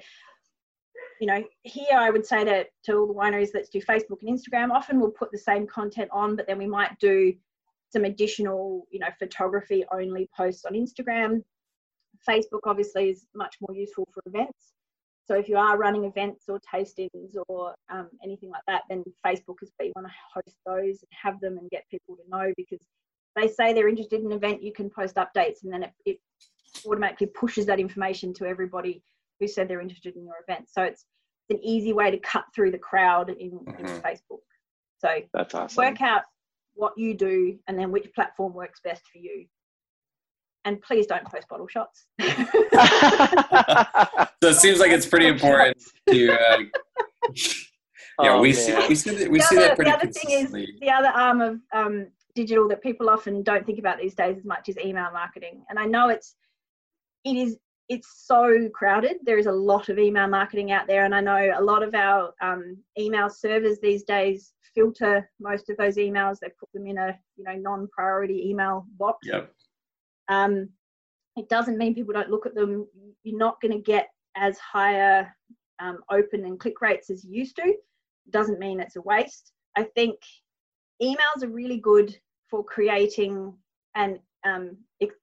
[1.20, 4.38] you know, here I would say to, to all the wineries, let's do Facebook and
[4.38, 4.72] Instagram.
[4.72, 7.34] Often we'll put the same content on, but then we might do
[7.92, 11.44] some additional, you know, photography only posts on Instagram.
[12.28, 14.74] Facebook obviously is much more useful for events.
[15.28, 19.56] So if you are running events or tastings or um, anything like that, then Facebook
[19.62, 22.54] is where you want to host those and have them and get people to know
[22.58, 22.86] because
[23.36, 26.18] they say they're interested in an event, you can post updates and then it, it
[26.88, 29.02] automatically pushes that information to everybody
[29.40, 30.68] who said they're interested in your event.
[30.72, 31.06] So it's,
[31.50, 33.86] it's an easy way to cut through the crowd in, mm-hmm.
[33.86, 34.40] in Facebook.
[35.00, 35.84] So that's awesome.
[35.84, 36.24] Work out
[36.74, 39.46] what you do and then which platform works best for you.
[40.66, 42.06] And please don't post bottle shots.
[42.22, 42.28] so
[44.50, 45.78] it seems like it's pretty important
[46.10, 46.32] to.
[46.32, 46.58] Uh,
[48.22, 50.12] yeah, oh, we, see, we see that we the see other, that pretty The other
[50.12, 54.16] thing is the other arm of um, digital that people often don't think about these
[54.16, 55.64] days as much is email marketing.
[55.70, 56.36] And I know it's
[57.24, 57.58] it is
[57.90, 59.18] it's so crowded.
[59.24, 61.94] There is a lot of email marketing out there, and I know a lot of
[61.94, 66.40] our um, email servers these days filter most of those emails.
[66.40, 69.20] They put them in a you know non-priority email box.
[69.28, 69.52] Yep.
[70.28, 70.70] Um,
[71.38, 72.88] it doesn't mean people don't look at them.
[73.24, 75.34] You're not going to get as higher
[75.80, 77.64] um, open and click rates as you used to.
[77.64, 79.52] It doesn't mean it's a waste.
[79.78, 80.16] I think
[81.02, 82.18] emails are really good
[82.50, 83.54] for creating
[83.96, 84.78] and um,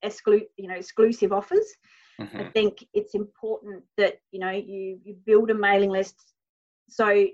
[0.05, 1.67] exclu- you know exclusive offers.
[2.21, 2.39] Mm-hmm.
[2.39, 6.17] I think it's important that you know you you build a mailing list.
[6.89, 7.27] So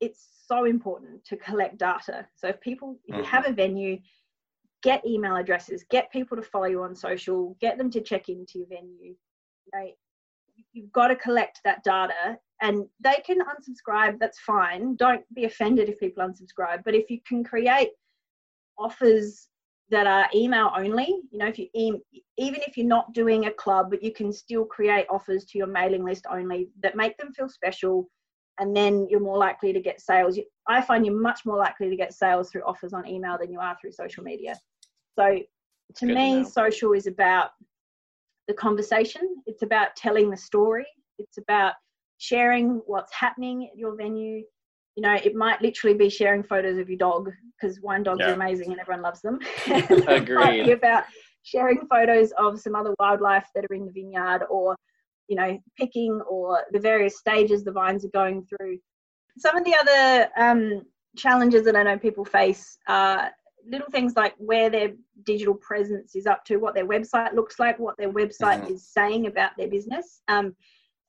[0.00, 2.26] it's so important to collect data.
[2.36, 3.52] So if people if you have mm-hmm.
[3.52, 3.98] a venue,
[4.82, 8.58] get email addresses, get people to follow you on social, get them to check into
[8.58, 9.14] your venue.
[9.66, 9.90] You know,
[10.72, 15.88] you've got to collect that data and they can unsubscribe that's fine don't be offended
[15.88, 17.90] if people unsubscribe but if you can create
[18.78, 19.48] offers
[19.92, 23.90] that are email only you know if you even if you're not doing a club
[23.90, 27.48] but you can still create offers to your mailing list only that make them feel
[27.48, 28.08] special
[28.58, 30.38] and then you're more likely to get sales.
[30.68, 33.60] I find you're much more likely to get sales through offers on email than you
[33.60, 34.54] are through social media.
[35.18, 35.38] So
[35.96, 37.50] to Good me to social is about
[38.48, 39.42] the conversation.
[39.46, 40.86] It's about telling the story.
[41.18, 41.74] It's about
[42.18, 44.42] sharing what's happening at your venue
[44.96, 48.30] you know, it might literally be sharing photos of your dog because wine dogs yeah.
[48.30, 49.38] are amazing and everyone loves them.
[50.06, 50.68] Agreed.
[50.70, 51.04] about
[51.42, 54.76] sharing photos of some other wildlife that are in the vineyard or,
[55.28, 58.78] you know, picking or the various stages the vines are going through.
[59.38, 60.82] Some of the other um,
[61.16, 63.30] challenges that I know people face are
[63.66, 64.92] little things like where their
[65.24, 68.74] digital presence is up to, what their website looks like, what their website mm-hmm.
[68.74, 70.20] is saying about their business.
[70.28, 70.54] Um,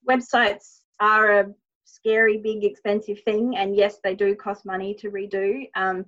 [0.07, 1.45] websites are a
[1.93, 3.55] scary, big, expensive thing.
[3.57, 6.05] And yes, they do cost money to redo, um,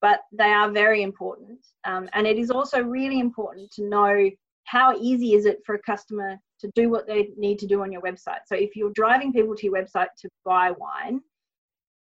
[0.00, 1.58] but they are very important.
[1.84, 4.30] Um, and it is also really important to know
[4.64, 7.92] how easy is it for a customer to do what they need to do on
[7.92, 8.40] your website.
[8.46, 11.20] So if you're driving people to your website to buy wine,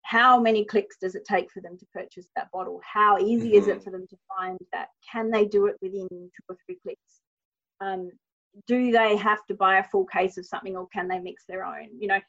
[0.03, 2.79] how many clicks does it take for them to purchase that bottle?
[2.83, 3.57] How easy mm-hmm.
[3.57, 3.83] is it mm-hmm.
[3.83, 4.89] for them to find that?
[5.11, 7.21] Can they do it within two or three clicks?
[7.81, 8.11] Um,
[8.67, 11.65] do they have to buy a full case of something or can they mix their
[11.65, 11.89] own?
[11.99, 12.19] You know,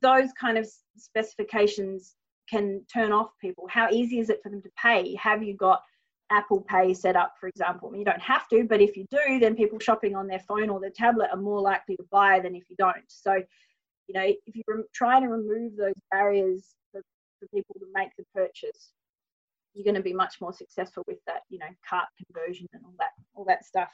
[0.00, 2.14] those kind of specifications
[2.48, 3.66] can turn off people.
[3.68, 5.14] How easy is it for them to pay?
[5.16, 5.82] Have you got
[6.30, 7.88] Apple Pay set up, for example?
[7.88, 10.40] I mean, you don't have to, but if you do, then people shopping on their
[10.40, 13.04] phone or their tablet are more likely to buy than if you don't.
[13.08, 13.34] So,
[14.06, 14.62] you know, if you
[14.94, 17.00] try to remove those barriers for,
[17.40, 18.90] for people to make the purchase,
[19.74, 22.94] you're going to be much more successful with that, you know, cart conversion and all
[22.98, 23.90] that, all that stuff.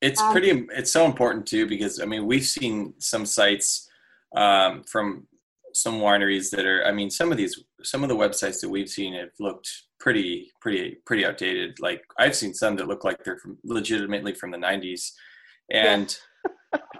[0.00, 0.66] It's um, pretty.
[0.74, 3.88] It's so important too because I mean, we've seen some sites
[4.34, 5.26] um, from
[5.80, 8.88] some wineries that are i mean some of these some of the websites that we've
[8.88, 9.68] seen have looked
[10.00, 11.78] pretty pretty pretty outdated.
[11.80, 15.10] Like i've seen some that look like they're from legitimately from the 90s
[15.72, 16.16] and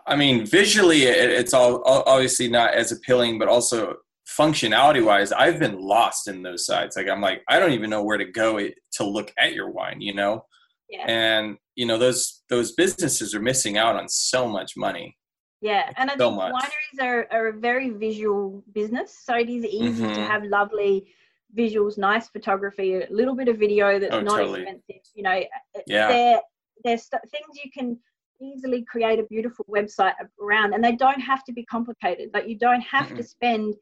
[0.06, 3.94] i mean visually it, it's all obviously not as appealing but also
[4.38, 6.96] functionality wise i've been lost in those sites.
[6.96, 10.00] Like i'm like i don't even know where to go to look at your wine
[10.00, 10.44] you know?
[10.88, 11.04] Yeah.
[11.06, 15.17] and you know those those businesses are missing out on so much money
[15.60, 16.54] yeah, and I so think much.
[16.54, 20.14] wineries are, are a very visual business, so it is easy mm-hmm.
[20.14, 21.12] to have lovely
[21.56, 24.62] visuals, nice photography, a little bit of video that's oh, not totally.
[24.62, 25.02] expensive.
[25.14, 25.42] You know,
[25.86, 26.08] yeah.
[26.08, 26.40] they're,
[26.84, 27.98] they're st- things you can
[28.40, 32.30] easily create a beautiful website around, and they don't have to be complicated.
[32.32, 33.16] Like you don't have mm-hmm.
[33.16, 33.74] to spend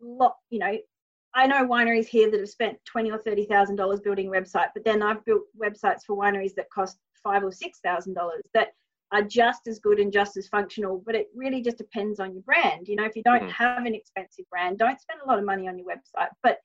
[0.00, 0.36] lot.
[0.50, 0.78] You know,
[1.34, 4.68] I know wineries here that have spent twenty or thirty thousand dollars building a website,
[4.74, 8.42] but then I've built websites for wineries that cost five or six thousand dollars.
[8.54, 8.68] That
[9.12, 12.42] are just as good and just as functional, but it really just depends on your
[12.42, 12.88] brand.
[12.88, 13.52] You know, if you don't mm.
[13.52, 16.58] have an expensive brand, don't spend a lot of money on your website, but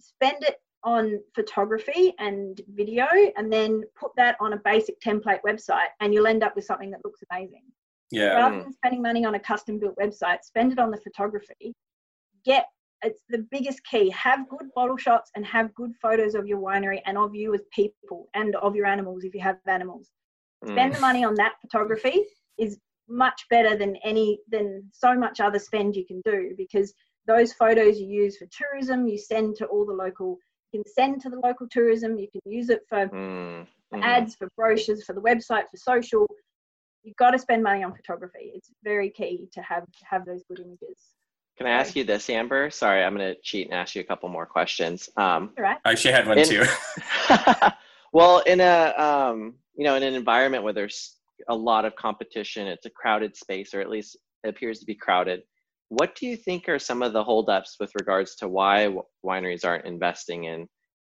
[0.00, 5.88] spend it on photography and video and then put that on a basic template website
[6.00, 7.62] and you'll end up with something that looks amazing.
[8.10, 8.34] Yeah.
[8.34, 11.74] Rather than spending money on a custom built website, spend it on the photography.
[12.44, 12.66] Get
[13.04, 14.10] it's the biggest key.
[14.10, 17.62] Have good bottle shots and have good photos of your winery and of you as
[17.72, 20.10] people and of your animals if you have animals.
[20.64, 20.94] Spend Mm.
[20.94, 22.24] the money on that photography
[22.58, 26.94] is much better than any than so much other spend you can do because
[27.26, 30.38] those photos you use for tourism, you send to all the local
[30.72, 33.66] you can send to the local tourism, you can use it for Mm.
[33.94, 36.26] Ads, for brochures, for the website, for social.
[37.02, 38.52] You've got to spend money on photography.
[38.54, 40.98] It's very key to have have those good images.
[41.58, 42.70] Can I ask you this, Amber?
[42.70, 45.10] Sorry, I'm going to cheat and ask you a couple more questions.
[45.18, 45.76] Um, All right.
[45.84, 46.64] I actually had one In- too.
[48.12, 51.16] well, in a um, you know, in an environment where there's
[51.48, 54.94] a lot of competition, it's a crowded space, or at least it appears to be
[54.94, 55.42] crowded.
[55.88, 58.94] What do you think are some of the holdups with regards to why
[59.24, 60.66] wineries aren't investing in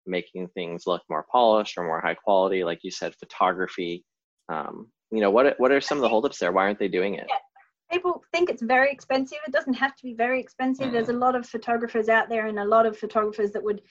[0.08, 2.64] making things look more polished or more high quality?
[2.64, 4.04] Like you said, photography.
[4.50, 6.52] Um, you know, what what are some of the holdups there?
[6.52, 7.26] Why aren't they doing it?
[7.28, 7.36] Yeah.
[7.92, 9.40] People think it's very expensive.
[9.46, 10.94] It doesn't have to be very expensive.
[10.94, 13.82] There's a lot of photographers out there, and a lot of photographers that would,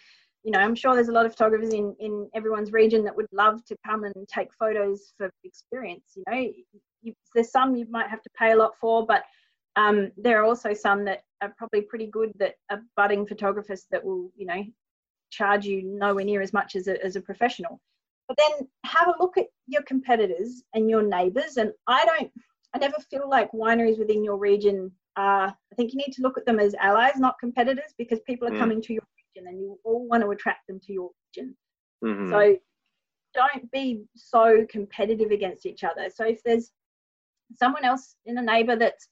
[0.42, 3.26] you know, I'm sure there's a lot of photographers in in everyone's region that would
[3.32, 6.12] love to come and take photos for experience.
[6.16, 6.52] You know,
[7.02, 9.24] you, there's some you might have to pay a lot for, but
[9.76, 14.04] um, there are also some that are probably pretty good that are budding photographers that
[14.04, 14.64] will, you know,
[15.30, 17.80] charge you nowhere near as much as a, as a professional.
[18.28, 21.56] But then have a look at your competitors and your neighbours.
[21.56, 22.30] And I don't,
[22.74, 26.38] I never feel like wineries within your region are, I think you need to look
[26.38, 28.58] at them as allies, not competitors, because people are Mm.
[28.58, 29.02] coming to your
[29.34, 31.56] region and you all want to attract them to your region.
[32.02, 32.30] Mhm.
[32.30, 32.58] So
[33.34, 36.10] don't be so competitive against each other.
[36.10, 36.72] So if there's
[37.54, 39.08] someone else in a neighbor that's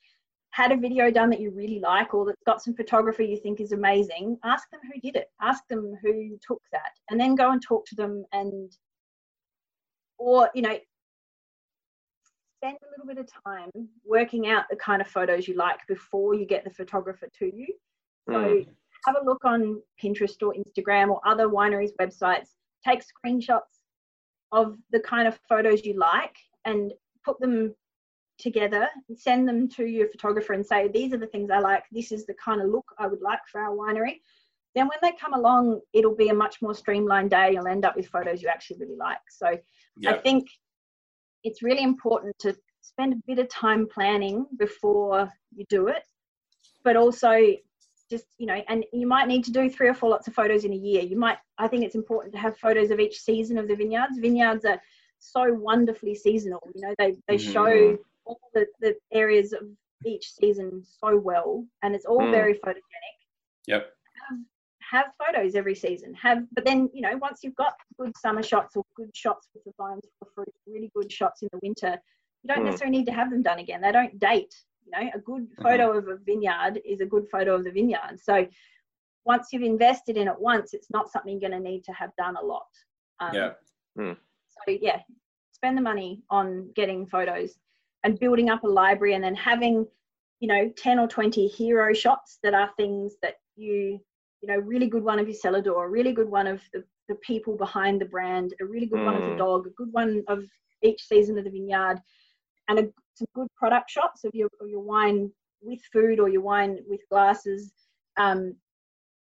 [0.51, 3.61] had a video done that you really like or that's got some photography you think
[3.61, 5.29] is amazing, ask them who did it.
[5.41, 8.77] Ask them who took that and then go and talk to them and
[10.19, 10.77] or you know
[12.57, 13.71] spend a little bit of time
[14.05, 17.66] working out the kind of photos you like before you get the photographer to you.
[18.29, 18.75] So Mm.
[19.07, 22.49] Have a look on Pinterest or Instagram or other wineries' websites.
[22.84, 23.82] Take screenshots
[24.53, 26.92] of the kind of photos you like and
[27.24, 27.74] put them
[28.38, 31.84] together and send them to your photographer and say, These are the things I like.
[31.90, 34.20] This is the kind of look I would like for our winery.
[34.74, 37.53] Then when they come along, it'll be a much more streamlined day.
[37.53, 39.18] You'll end up with photos you actually really like.
[39.30, 39.59] So
[40.07, 40.46] I think
[41.42, 46.03] it's really important to spend a bit of time planning before you do it,
[46.84, 47.38] but also
[48.11, 50.65] just you know, and you might need to do three or four lots of photos
[50.65, 51.03] in a year.
[51.03, 54.19] You might, I think it's important to have photos of each season of the vineyards.
[54.19, 54.81] Vineyards are
[55.19, 56.61] so wonderfully seasonal.
[56.75, 57.53] You know, they they Mhm.
[57.53, 59.63] show all the, the areas of
[60.07, 62.31] each season so well, and it's all Mm.
[62.31, 63.17] very photogenic
[63.67, 63.93] Yep.
[64.29, 64.39] have,
[64.81, 66.15] have photos every season.
[66.15, 69.65] Have, but then you know, once you've got good summer shots or good shots with
[69.65, 72.01] the vines or fruit, really good shots in the winter,
[72.43, 72.67] you don't Mm.
[72.67, 73.81] necessarily need to have them done again.
[73.81, 74.55] They don't date.
[74.89, 78.18] You know, a good photo of a vineyard is a good photo of the vineyard.
[78.22, 78.47] So
[79.24, 82.11] once you've invested in it once, it's not something you're going to need to have
[82.16, 82.68] done a lot.
[83.20, 83.53] Um, Yeah.
[84.49, 85.01] So yeah,
[85.53, 87.59] spend the money on getting photos
[88.05, 89.86] and building up a library, and then having,
[90.41, 94.01] you know, ten or twenty hero shots that are things that you,
[94.41, 96.82] you know, really good one of your cellar door, a really good one of the,
[97.09, 99.39] the people behind the brand, a really good one of the Mm.
[99.39, 100.45] dog, a good one of
[100.82, 102.01] each season of the vineyard,
[102.68, 102.89] and a,
[103.19, 107.73] some good product shots of your your wine with food or your wine with glasses.
[108.16, 108.55] Um,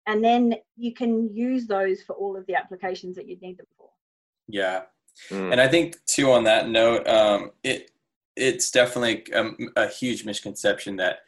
[0.05, 3.65] and then you can use those for all of the applications that you'd need them
[3.77, 3.89] for.
[4.47, 4.83] Yeah.
[5.29, 5.51] Mm.
[5.51, 7.91] And I think too on that note, um, it
[8.35, 11.19] it's definitely um, a huge misconception that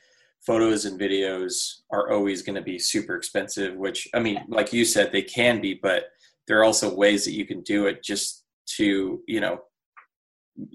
[0.42, 3.76] photos and videos are always going to be super expensive.
[3.76, 6.12] Which I mean, like you said, they can be, but
[6.48, 8.46] there are also ways that you can do it just
[8.78, 9.62] to you know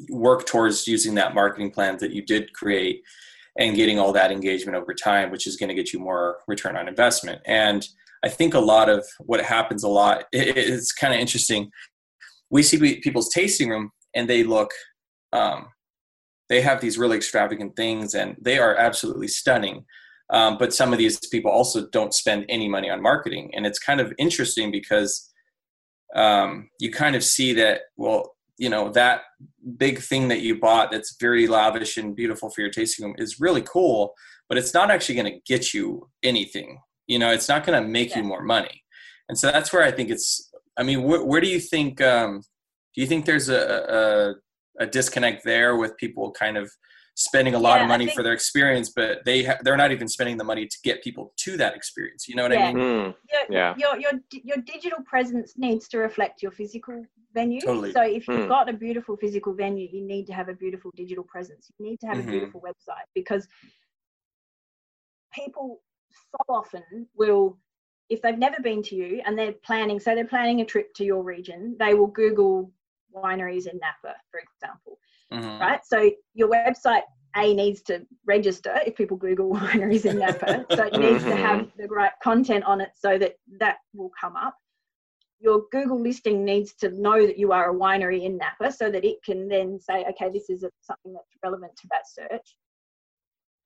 [0.08, 3.02] work towards using that marketing plan that you did create
[3.58, 6.76] and getting all that engagement over time, which is going to get you more return
[6.76, 7.40] on investment.
[7.44, 7.86] And
[8.24, 11.70] I think a lot of what happens a lot, it, it's kind of interesting.
[12.50, 14.72] We see people's tasting room and they look,
[15.32, 15.68] um,
[16.48, 19.84] they have these really extravagant things and they are absolutely stunning.
[20.30, 23.50] Um, but some of these people also don't spend any money on marketing.
[23.54, 25.30] And it's kind of interesting because
[26.14, 29.22] um, you kind of see that, well, you know, that
[29.76, 33.40] big thing that you bought that's very lavish and beautiful for your tasting room is
[33.40, 34.14] really cool,
[34.48, 36.78] but it's not actually going to get you anything.
[37.06, 38.18] You know, it's not going to make Yeah.
[38.18, 38.82] you more money.
[39.28, 42.42] And so that's where I think it's, I mean, wh- where do you think, um,
[42.94, 44.34] do you think there's a,
[44.78, 46.70] a, a disconnect there with people kind of
[47.16, 49.92] spending a lot Yeah, of money think- for their experience, but they ha- they're not
[49.92, 52.28] even spending the money to get people to that experience.
[52.28, 52.66] You know what Yeah.
[52.66, 52.84] I mean?
[52.84, 53.16] Mm.
[53.32, 53.74] your, Yeah.
[53.76, 54.12] your your
[54.42, 57.60] your digital presence needs to reflect your physical venue.
[57.60, 57.92] Totally.
[57.92, 58.48] So if you've Mm.
[58.48, 61.70] got a beautiful physical venue, you need to have a beautiful digital presence.
[61.78, 62.28] You need to have Mhm.
[62.28, 63.46] a beautiful website because
[65.32, 67.58] people so often will,
[68.08, 71.04] if they've never been to you and they're planning, so they're planning a trip to
[71.04, 72.72] your region, they will Google
[73.12, 74.98] wineries in Napa, for example,
[75.34, 75.60] Mhm.
[75.60, 75.84] right?
[75.84, 77.02] So your website
[77.36, 80.64] a needs to register if people Google wineries in Napa.
[80.74, 84.36] so it needs to have the right content on it so that that will come
[84.36, 84.56] up.
[85.40, 89.04] Your Google listing needs to know that you are a winery in Napa so that
[89.04, 92.56] it can then say, okay, this is a, something that's relevant to that search.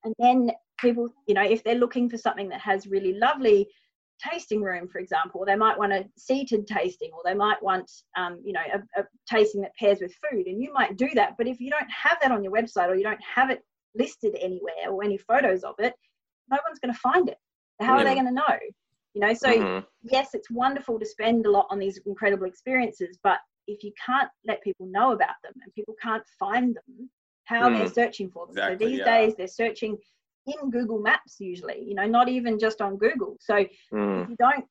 [0.03, 3.67] And then people, you know, if they're looking for something that has really lovely
[4.19, 8.39] tasting room, for example, they might want a seated tasting or they might want, um,
[8.43, 10.47] you know, a, a tasting that pairs with food.
[10.47, 11.35] And you might do that.
[11.37, 13.61] But if you don't have that on your website or you don't have it
[13.95, 15.93] listed anywhere or any photos of it,
[16.49, 17.37] no one's going to find it.
[17.81, 18.59] How are they going to know?
[19.13, 19.85] You know, so Mhm.
[20.03, 24.29] yes, it's wonderful to spend a lot on these incredible experiences, but if you can't
[24.45, 27.09] let people know about them and people can't find them,
[27.45, 28.53] how are they're searching for them.
[28.53, 29.05] Exactly, so these yeah.
[29.05, 29.97] days they're searching
[30.61, 33.37] in Google Maps usually, you know, not even just on Google.
[33.39, 34.23] So Mm.
[34.23, 34.65] if you don't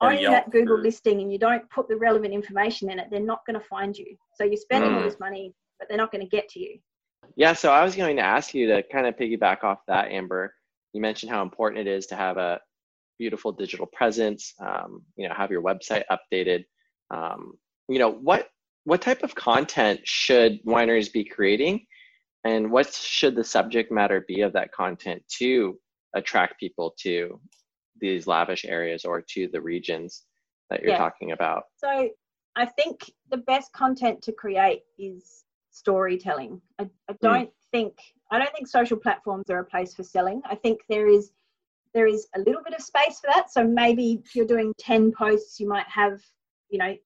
[0.00, 3.20] own Yelp that Google listing and you don't put the relevant information in it, they're
[3.20, 4.16] not going to find you.
[4.34, 5.04] So you're spending all Mm.
[5.04, 6.78] this money, but they're not going to get to you.
[7.36, 10.54] Yeah, so I was going to ask you to kind of piggyback off that, Amber.
[10.92, 12.60] You mentioned how important it is to have a
[13.18, 14.54] beautiful digital presence.
[14.60, 16.64] Um, you know, have your website updated.
[17.10, 17.52] Um,
[17.88, 18.48] you know, what
[18.84, 21.86] what type of content should wineries be creating,
[22.44, 25.78] and what should the subject matter be of that content to
[26.14, 27.40] attract people to
[28.00, 30.24] these lavish areas or to the regions
[30.70, 30.98] that you're Yeah.
[30.98, 31.64] talking about?
[31.76, 32.10] So
[32.56, 36.60] I think the best content to create is storytelling.
[36.78, 37.16] I, I hmm.
[37.20, 37.98] don't think
[38.30, 40.42] I don't think social platforms are a place for selling.
[40.46, 41.32] I think there is
[41.94, 43.52] there is a little bit of space for that.
[43.52, 46.22] So maybe if you're doing 10 posts, you might have,
[46.70, 46.96] you know,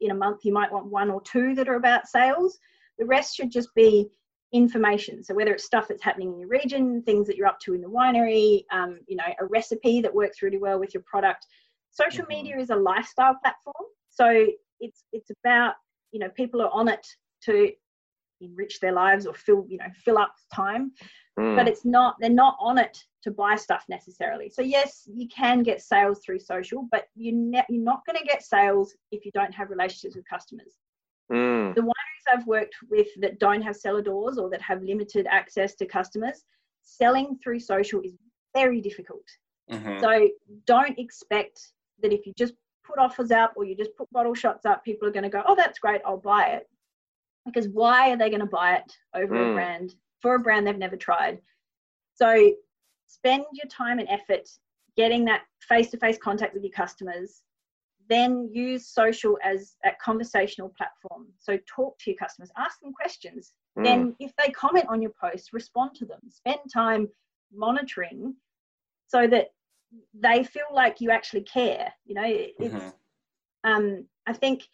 [0.00, 2.58] in a month you might want one or two that are about sales.
[2.98, 4.10] The rest should just be
[4.52, 5.24] information.
[5.24, 7.80] So whether it's stuff that's happening in your region, things that you're up to in
[7.80, 11.46] the winery, um, you know, a recipe that works really well with your product.
[11.90, 12.28] Social Mhm.
[12.28, 14.46] media is a lifestyle platform, so
[14.80, 15.74] it's it's about
[16.10, 17.06] you know people are on it
[17.42, 17.72] to
[18.40, 20.92] enrich their lives or fill you know fill up time,
[21.38, 21.56] Mm.
[21.56, 24.50] but it's not they're not on it to buy stuff necessarily.
[24.50, 28.24] So yes, you can get sales through social, but you ne- you're not going to
[28.24, 30.74] get sales if you don't have relationships with customers.
[31.30, 31.74] Mm.
[32.32, 36.44] I've worked with that don't have cellar doors or that have limited access to customers,
[36.82, 38.14] selling through social is
[38.54, 39.24] very difficult.
[39.70, 40.00] Mhm.
[40.00, 40.28] So
[40.66, 42.54] don't expect that if you just
[42.84, 45.42] put offers up or you just put bottle shots up, people are going to go,
[45.46, 46.68] oh, that's great, I'll buy it.
[47.46, 49.50] Because why are they going to buy it over Mm.
[49.50, 51.40] a brand for a brand they've never tried?
[52.14, 52.52] So
[53.06, 54.48] spend your time and effort
[54.96, 57.42] getting that face to face contact with your customers.
[58.08, 61.26] Then use social as a conversational platform.
[61.38, 63.52] So talk to your customers, ask them questions.
[63.78, 63.84] Mm.
[63.84, 66.20] Then if they comment on your post, respond to them.
[66.28, 67.08] Spend time
[67.54, 68.34] monitoring
[69.06, 69.52] so that
[70.14, 71.92] they feel like you actually care.
[72.04, 72.94] You know, it- it's Mhm.
[73.64, 74.68] um, I think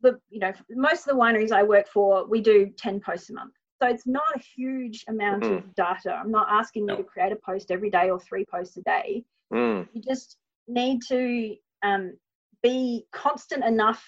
[0.00, 3.34] the you know most of the wineries I work for, we do ten posts a
[3.34, 6.14] month, so it's not a huge amount of data.
[6.14, 9.24] I'm not asking you to create a post every day or three posts a day.
[9.52, 9.88] Mm.
[9.92, 12.16] You just need to um,
[12.62, 14.04] be constant enough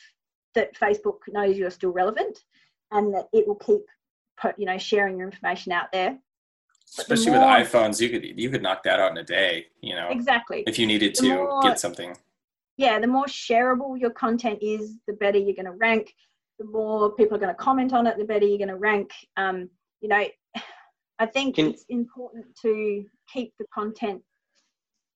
[0.55, 2.39] that Facebook knows you're still relevant,
[2.91, 3.81] and that it will keep
[4.41, 6.19] put, you know sharing your information out there.
[6.97, 9.25] But the Especially more- with iPhones, you could you could knock that out in a
[9.25, 9.67] day.
[9.81, 10.65] You know, Exactly.
[10.67, 12.15] if you needed to more- get something.
[12.77, 16.15] yeah, the more shareable your content is, the better you're going to rank.
[16.59, 19.11] The more people are going to comment on it, the better you're going to rank.
[19.37, 19.69] Um,
[20.01, 20.25] you know,
[21.19, 24.23] I think Can- it's important to keep the content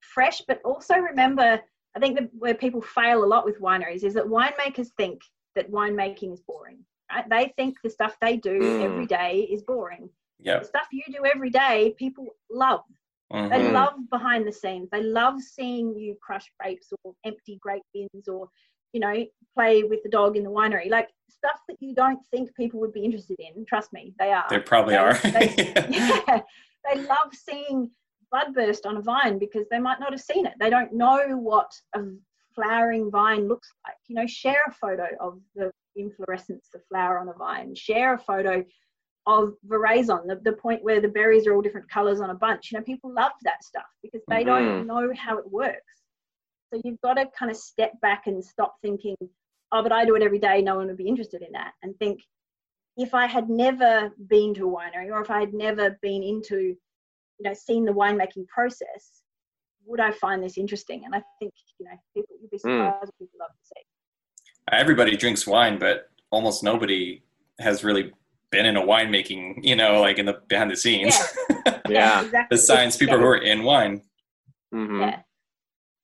[0.01, 1.61] fresh, but also remember,
[1.97, 5.23] I think that where people fail a lot with wineries is that winemakers think
[5.55, 6.79] that winemaking is boring.
[7.11, 7.29] Right?
[7.31, 8.83] They think the stuff they do Mm.
[8.85, 10.11] every day is boring.
[10.41, 10.63] Yep.
[10.63, 12.83] The stuff you do every day, people love.
[13.31, 13.73] They Mhm.
[13.73, 14.89] love behind the scenes.
[14.91, 18.49] They love seeing you crush grapes or empty grape bins or,
[18.93, 20.91] you know, play with the dog in the winery.
[20.91, 23.65] Like stuff that you don't think people would be interested in.
[23.65, 24.47] Trust me, they are.
[24.51, 25.15] They probably They- are.
[25.15, 25.55] they-
[25.91, 26.43] yeah,
[26.85, 27.91] they love seeing
[28.31, 30.55] bud burst on a vine because they might not have seen it.
[30.59, 32.03] They don't know what a
[32.55, 33.97] flowering vine looks like.
[34.09, 37.75] You know, share a photo of the inflorescence, the flower on a vine.
[37.75, 38.65] Share a photo
[39.27, 42.71] of veraison, the, the point where the berries are all different colors on a bunch.
[42.71, 44.87] You know, people love that stuff because they don't mm-hmm.
[44.87, 45.81] know how it works.
[46.73, 49.17] So you've got to kind of step back and stop thinking,
[49.73, 50.63] oh, but I do it every day.
[50.63, 51.73] No one would be interested in that.
[51.83, 52.21] And think,
[52.97, 56.77] if I had never been to a winery or if I had never been into,
[57.39, 59.23] you know, seen the winemaking process,
[59.85, 61.05] would I find this interesting?
[61.05, 63.83] And I think, you know, people, you'd be surprised what people love to see.
[64.73, 67.23] everybody drinks wine, but almost nobody
[67.61, 68.13] has really
[68.51, 71.17] been in a winemaking, you know, like in the behind the scenes.
[71.67, 72.23] Yeah, Yeah.
[72.25, 72.57] exactly.
[72.57, 73.21] Besides people Yeah.
[73.21, 74.03] who are in wine.
[74.75, 75.01] Mhm.
[75.01, 75.21] yeah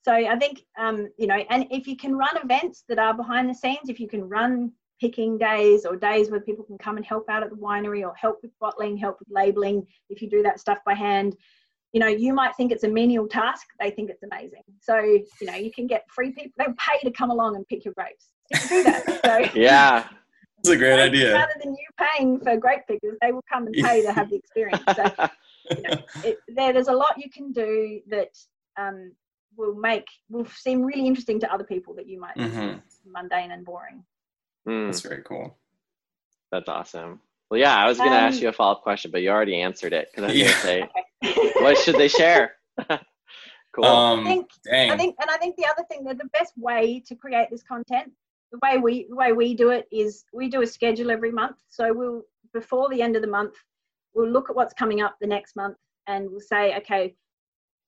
[0.05, 3.51] so i think um you know and if you can run events that are behind
[3.51, 4.73] the scenes if you can run
[5.03, 8.15] picking days or days where people can come and help out at the winery or
[8.15, 11.35] help with bottling help with labeling if you do that stuff by hand
[11.93, 15.47] you know you might think it's a menial task they think it's amazing so you
[15.49, 18.27] know you can get free people they'll pay to come along and pick your grapes
[18.51, 20.05] you can do that so Yeah.
[20.61, 21.33] It's a great idea.
[21.35, 24.37] rather than you paying for grape pickers they will come and pay to have the
[24.37, 25.05] experience so
[26.29, 28.31] it, there, there's a lot you can do that
[28.79, 28.99] um,
[29.57, 32.77] will make will seem really interesting to other people that you might think Mhm.
[32.87, 34.05] is mundane and boring.
[34.69, 35.57] Mm, That's very cool.
[36.51, 37.21] that's awesome.
[37.51, 39.31] Well, yeah, I was going to ask Um, you a follow up question, but you
[39.31, 40.45] already answered it because I was Yeah.
[40.45, 40.61] going to
[41.23, 42.57] say, what should they share?
[43.75, 43.85] cool.
[43.85, 44.91] Um, I think dang.
[44.91, 47.63] I think, and I think the other thing that the best way to create this
[47.63, 48.13] content,
[48.53, 51.57] the way we the way we do it is we do a schedule every month.
[51.69, 52.23] So we'll
[52.55, 53.55] before the end of the month,
[54.15, 57.15] we'll look at what's coming up the next month, and we'll say, okay,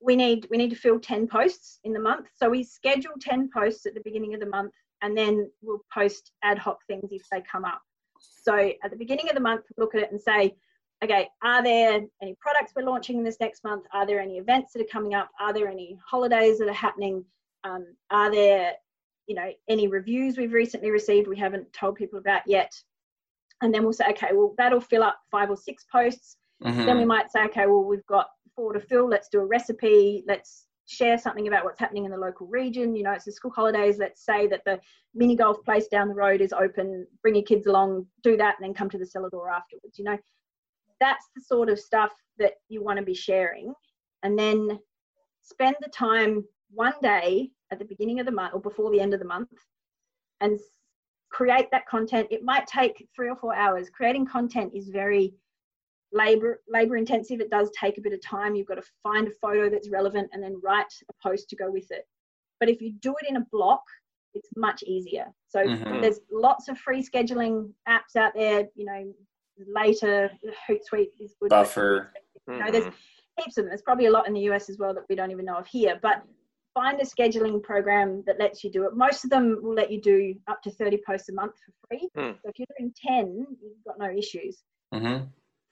[0.01, 2.29] we need we need to fill ten posts in the month.
[2.37, 4.73] So we schedule ten posts at the beginning of the month,
[5.05, 7.83] and then we'll post ad hoc things if they come up.
[8.19, 10.57] So at the beginning of the month, look at it and say,
[11.03, 13.85] okay, are there any products we're launching this next month?
[13.93, 15.29] Are there any events that are coming up?
[15.39, 17.23] Are there any holidays that are happening?
[17.65, 18.73] Um, are there,
[19.27, 22.73] you know, any reviews we've recently received we haven't told people about yet?
[23.61, 26.39] And then we'll say, okay, well, that'll fill up five or six posts.
[26.63, 26.87] Mhm.
[26.87, 29.07] Then we might say, okay, well, we've got four to fill.
[29.07, 30.25] Let's do a recipe.
[30.27, 32.95] Let's share something about what's happening in the local region.
[32.95, 33.99] You know, it's the school holidays.
[33.99, 34.81] Let's say that the
[35.15, 37.07] mini golf place down the road is open.
[37.23, 39.99] Bring your kids along, do that, and then come to the cellar door afterwards.
[39.99, 40.19] You know,
[41.01, 43.73] that's the sort of stuff that you want to be sharing.
[44.23, 44.79] And then
[45.43, 49.15] spend the time one day at the beginning of the month or before the end
[49.15, 49.51] of the month
[50.41, 50.59] and
[51.31, 52.29] create that content.
[52.31, 53.91] It might take three or four hours.
[53.91, 55.35] Creating content is very
[56.15, 58.55] labor labor intensive it does take a bit of time.
[58.55, 61.71] You've got to find a photo that's relevant and then write a post to go
[61.71, 62.07] with it.
[62.61, 63.83] But if you do it in a block
[64.37, 65.27] it's much easier.
[65.47, 66.01] So Mhm.
[66.03, 69.15] there's lots of free scheduling apps out there you know
[69.67, 70.31] later
[70.69, 71.51] hootsuite is good.
[71.51, 72.13] Buffer.
[72.49, 72.95] you know there's Mhm.
[73.39, 73.71] heaps of them.
[73.71, 75.67] There's probably a lot in the us as well that we don't even know of
[75.67, 76.25] here but
[76.75, 78.95] find a scheduling program that lets you do it.
[78.97, 82.09] Most of them will let you do up to 30 posts a month for free.
[82.17, 82.33] Hmm.
[82.43, 84.63] so if you're doing 10 you've got no issues.
[84.93, 85.25] Hmm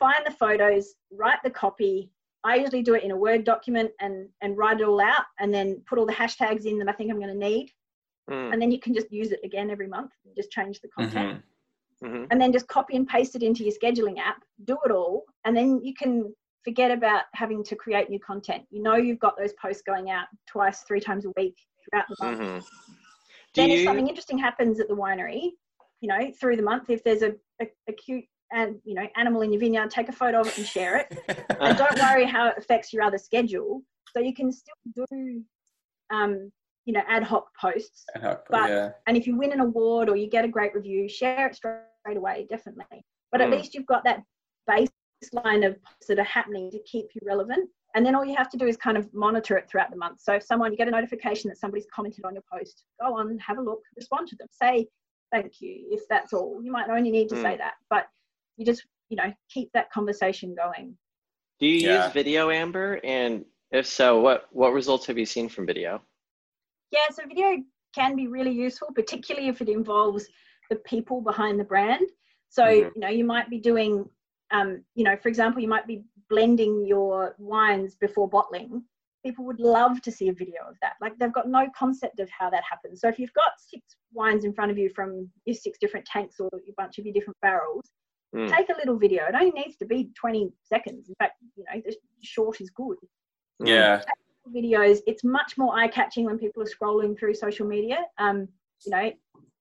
[0.02, 2.10] find the photos, write the copy.
[2.44, 5.54] I usually do it in a Word document and, and write it all out and
[5.54, 7.70] then put all the hashtags in that I think I'm going to need.
[8.28, 11.40] Mm, And then you can just use it again every month, just change the content.
[12.00, 12.26] hmm mhm.
[12.30, 15.24] And then just copy and paste it into your scheduling app, do it all.
[15.44, 16.34] And then you can
[16.64, 18.64] forget about having to create new content.
[18.70, 22.16] You know, you've got those posts going out twice, three times a week throughout the
[22.24, 22.40] month.
[22.40, 22.64] Mhm.
[23.54, 25.52] Do then if something interesting happens at the winery,
[26.00, 28.24] you know, through the month, if there's a, a, a cute
[28.54, 31.18] and you know animal in your vineyard, take a photo of it and share it.
[31.60, 33.82] and don't worry how it affects your other schedule.
[34.14, 34.74] So you can still
[35.10, 35.42] do,
[36.10, 36.52] um,
[36.84, 38.04] you know, ad hoc posts.
[38.14, 38.90] Ad hoc, But- yeah.
[39.06, 41.80] And if you win an award or you get a great review, share it straight
[42.06, 43.04] away, definitely.
[43.30, 43.52] But at Mm.
[43.52, 44.22] least you've got that
[44.68, 47.68] baseline of posts that are happening to keep you relevant.
[47.94, 50.20] And then all you have to do is kind of monitor it throughout the month.
[50.20, 53.38] So if someone you get a notification that somebody's commented on your post, go on,
[53.38, 54.86] have a look, respond to them, say
[55.30, 56.60] thank you if that's all.
[56.62, 58.06] You might only need to say that, but
[58.56, 60.96] you just you know keep that conversation going.
[61.58, 62.04] do you Yeah.
[62.04, 63.00] use video, Amber?
[63.04, 66.02] And if so, what what results have you seen from video?
[66.90, 67.62] Yeah, so video
[67.94, 70.26] can be really useful, particularly if it involves
[70.70, 72.06] the people behind the brand.
[72.48, 72.94] So, Mhm.
[72.94, 74.08] you know, you might be doing,
[74.50, 78.84] um, you know, for example, you might be blending your wines before bottling.
[79.24, 80.94] People would love to see a video of that.
[81.00, 83.00] Like they've got no concept of how that happens.
[83.00, 83.82] So if you've got six
[84.12, 87.14] wines in front of you from your six different tanks or a bunch of your
[87.14, 87.92] different barrels,
[88.34, 88.56] Mm.
[88.56, 89.24] take a little video.
[89.26, 91.08] It only needs to be 20 seconds.
[91.08, 92.96] In fact, you know, the short is good.
[93.64, 94.00] Yeah.
[94.52, 98.48] videos it's much more eye-catching when people are scrolling through social media um,
[98.84, 99.12] you know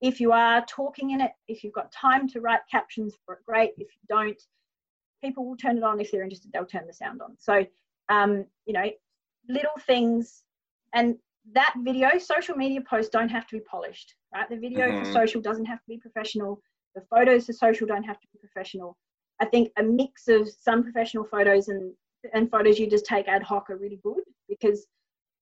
[0.01, 3.39] if you are talking in it if you've got time to write captions for it
[3.45, 4.41] great if you don't
[5.23, 7.63] people will turn it on if they're interested they'll turn the sound on so
[8.09, 8.89] um, you know
[9.47, 10.43] little things
[10.95, 11.15] and
[11.53, 15.13] that video social media posts don't have to be polished right the video for Mhm.
[15.13, 16.59] social doesn't have to be professional
[16.95, 18.97] the photos for social don't have to be professional
[19.39, 21.93] i think a mix of some professional photos and
[22.33, 24.87] and photos you just take ad hoc are really good because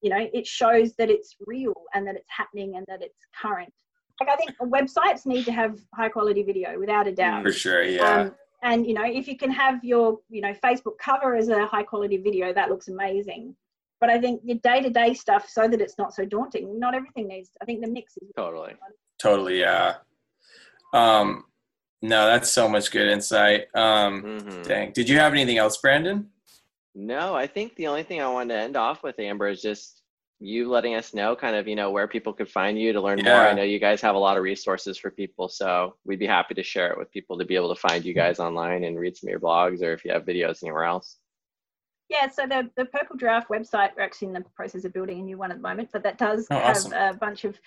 [0.01, 3.71] you know it shows that it's real and that it's happening and that it's current
[4.19, 7.83] like i think websites need to have high quality video without a doubt For sure.
[7.83, 8.21] Yeah.
[8.21, 8.31] um,
[8.63, 11.83] and you know if you can have your you know facebook cover as a high
[11.83, 13.55] quality video that looks amazing
[13.99, 16.79] but I think your day to day stuff, so that it's not so daunting.
[16.79, 17.51] Not everything needs.
[17.61, 18.73] I think the mix is totally,
[19.21, 19.95] totally, yeah.
[20.93, 21.45] Um,
[22.01, 23.67] no, that's so much good insight.
[23.75, 24.61] Um, mm-hmm.
[24.63, 26.29] Dang, did you have anything else, Brandon?
[26.95, 30.01] No, I think the only thing I wanted to end off with, Amber, is just
[30.39, 33.19] you letting us know kind of, you know, where people could find you to learn
[33.19, 33.25] yeah.
[33.25, 33.47] more.
[33.47, 36.53] I know you guys have a lot of resources for people, so we'd be happy
[36.53, 39.17] to share it with people to be able to find you guys online and read
[39.17, 41.17] some of your blogs or if you have videos anywhere else.
[42.09, 45.23] Yeah, so the, the Purple Giraffe website, we're actually in the process of building a
[45.23, 46.93] new one at the moment, but that does oh, have awesome.
[46.93, 47.59] a bunch of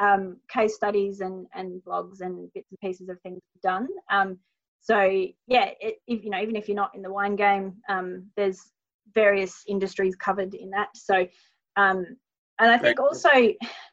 [0.00, 3.86] um, case studies and, and blogs and bits and pieces of things done.
[4.10, 4.38] Um,
[4.80, 4.98] so
[5.46, 8.72] yeah, it, if, you know, even if you're not in the wine game, um, there's
[9.14, 10.88] various industries covered in that.
[10.94, 11.26] So,
[11.76, 12.06] um,
[12.58, 13.28] and I think also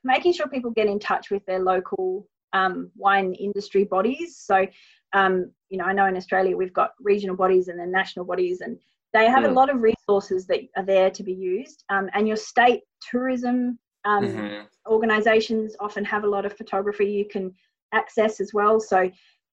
[0.03, 4.37] making sure people get in touch with their local um, wine industry bodies.
[4.37, 4.65] So,
[5.13, 8.61] um, you know, I know in Australia we've got regional bodies and then national bodies,
[8.61, 8.77] and
[9.13, 9.49] they have mm.
[9.49, 11.83] a lot of resources that are there to be used.
[11.89, 14.63] and your state tourism um, mm-hmm.
[14.91, 17.53] Organizations often have a lot of photography you can
[17.93, 18.79] access as well.
[18.79, 19.01] So,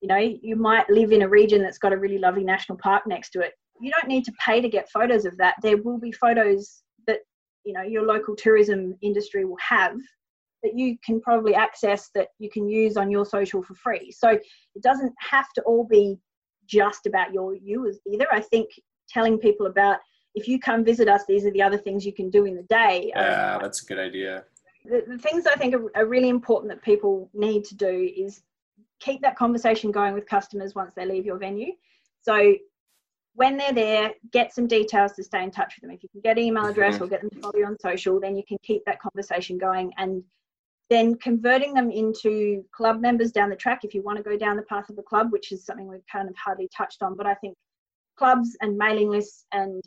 [0.01, 3.03] you know, you might live in a region that's got a really lovely national park
[3.07, 3.53] next to it.
[3.81, 5.57] You don't need to pay to get photos of that.
[5.63, 7.19] There will be photos that,
[7.65, 9.97] you know, your local tourism industry will have
[10.63, 14.13] that you can probably access that you can use on your social for free.
[14.13, 16.17] So it doesn't have to all be
[16.67, 18.27] just about your you either.
[18.33, 18.69] I think
[19.11, 19.99] telling people about
[20.35, 22.63] if you come visit us, these are the other things you can do in the
[22.63, 23.13] day.
[23.15, 24.45] Yeah, um, that's a good idea.
[24.85, 28.43] The, the things I think are, are, really important that people need to do is
[29.01, 31.73] keep that conversation going with customers once they leave your venue.
[32.21, 32.55] So
[33.35, 35.91] when they're there, get some details to stay in touch with them.
[35.91, 37.05] If you can get an email address mm-hmm.
[37.05, 39.93] or get them to follow you on social, then you can keep that conversation going
[39.97, 40.23] and
[40.91, 44.57] then converting them into club members down the track if you want to go down
[44.57, 47.17] the path of a club, which is something we've kind of hardly touched on.
[47.17, 47.57] But I think
[48.17, 49.83] clubs and mailing lists and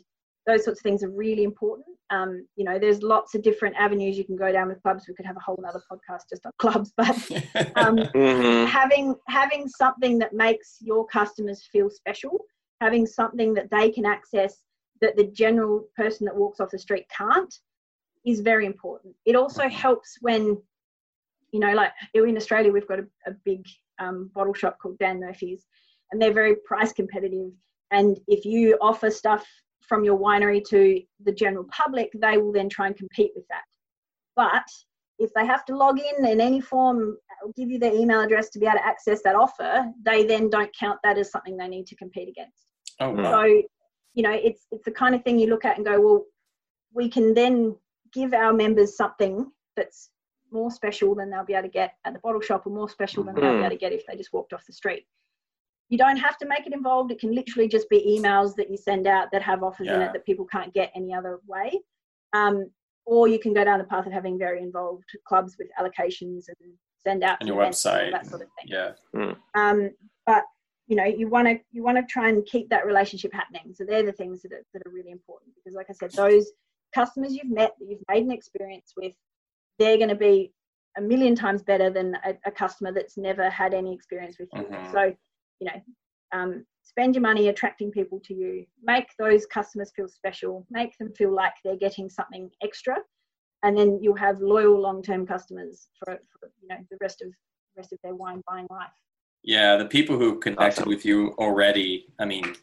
[0.48, 1.86] those sorts of things are really important.
[2.10, 5.04] Um, you know, there's lots of different avenues you can go down with clubs.
[5.06, 7.08] We could have a whole other podcast just on clubs, but
[7.76, 8.66] um, mm-hmm.
[8.66, 12.38] having having something that makes your customers feel special,
[12.80, 14.62] having something that they can access
[15.02, 17.54] that the general person that walks off the street can't,
[18.24, 19.14] is very important.
[19.26, 20.60] It also helps when,
[21.52, 23.64] you know, like in Australia, we've got a, a big
[23.98, 25.66] um, bottle shop called Dan Murphy's,
[26.10, 27.50] and they're very price competitive.
[27.90, 29.46] And if you offer stuff
[29.88, 33.64] from your winery to the general public, they will then try and compete with that.
[34.36, 34.66] But
[35.18, 37.16] if they have to log in in any form,
[37.56, 40.74] give you their email address to be able to access that offer, they then don't
[40.78, 42.66] count that as something they need to compete against.
[43.00, 43.16] Oh.
[43.22, 43.44] So,
[44.14, 46.24] you know, it's it's the kind of thing you look at and go, well,
[46.92, 47.76] we can then
[48.12, 50.10] give our members something that's
[50.50, 53.22] more special than they'll be able to get at the bottle shop or more special
[53.22, 53.40] than mm.
[53.40, 55.04] they'll be able to get if they just walked off the street
[55.88, 57.10] you don't have to make it involved.
[57.10, 59.96] It can literally just be emails that you send out that have offers yeah.
[59.96, 61.80] in it that people can't get any other way.
[62.32, 62.70] Um,
[63.06, 66.72] or you can go down the path of having very involved clubs with allocations and
[66.98, 68.66] send out on your website that sort of thing.
[68.66, 68.90] Yeah.
[69.16, 69.36] Mm.
[69.54, 69.90] Um,
[70.26, 70.44] but
[70.88, 73.72] you know, you want to you want to try and keep that relationship happening.
[73.74, 76.50] So they're the things that are, that are really important because, like I said, those
[76.94, 79.12] customers you've met that you've made an experience with,
[79.78, 80.52] they're going to be
[80.96, 84.62] a million times better than a, a, customer that's never had any experience with you.
[84.62, 84.92] Mm-hmm.
[84.92, 85.14] So
[85.60, 85.80] you know,
[86.32, 88.64] um, spend your money attracting people to you.
[88.82, 90.66] Make those customers feel special.
[90.70, 92.96] Make them feel like they're getting something extra,
[93.62, 97.28] and then you'll have loyal long-term customers for, for you know the rest of
[97.76, 98.88] rest of their wine buying life.
[99.42, 100.88] Yeah, the people who connected awesome.
[100.88, 102.06] with you already.
[102.18, 102.54] I mean,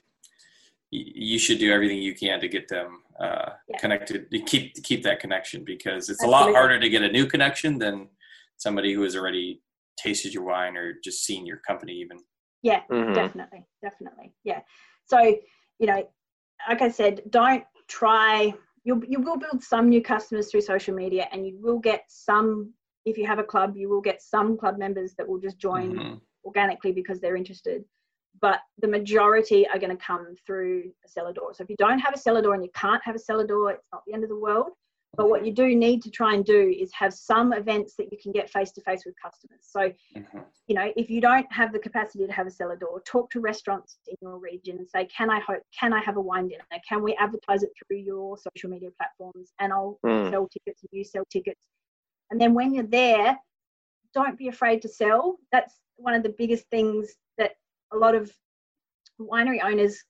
[0.92, 3.78] you should do everything you can to get them uh, yeah.
[3.80, 6.52] connected to keep to keep that connection because it's Absolutely.
[6.52, 8.10] a lot harder to get a new connection than
[8.58, 9.62] somebody who has already
[9.98, 12.18] tasted your wine or just seen your company even
[12.66, 13.14] yeah mm-hmm.
[13.14, 14.60] definitely definitely yeah
[15.06, 15.20] so
[15.78, 16.04] you know
[16.68, 18.52] like i said don't try
[18.84, 22.74] you you will build some new customers through social media and you will get some
[23.06, 25.94] if you have a club you will get some club members that will just join
[25.94, 26.16] mm-hmm.
[26.44, 27.84] organically because they're interested
[28.42, 32.00] but the majority are going to come through a cellar door so if you don't
[32.00, 34.24] have a cellar door and you can't have a cellar door it's not the end
[34.24, 34.72] of the world
[35.16, 38.18] but what you do need to try and do is have some events that you
[38.22, 39.60] can get face to face with customers.
[39.62, 40.40] So, mm-hmm.
[40.68, 43.40] you know, if you don't have the capacity to have a cellar door, talk to
[43.40, 45.62] restaurants in your region and say, "Can I hope?
[45.78, 46.64] Can I have a wine dinner?
[46.88, 49.52] Can we advertise it through your social media platforms?
[49.60, 50.30] And I'll mm.
[50.32, 51.62] sell tickets and you sell tickets."
[52.32, 53.38] And then when you're there,
[54.14, 55.38] don't be afraid to sell.
[55.52, 57.52] That's one of the biggest things that
[57.94, 58.32] a lot of
[59.20, 60.04] winery owners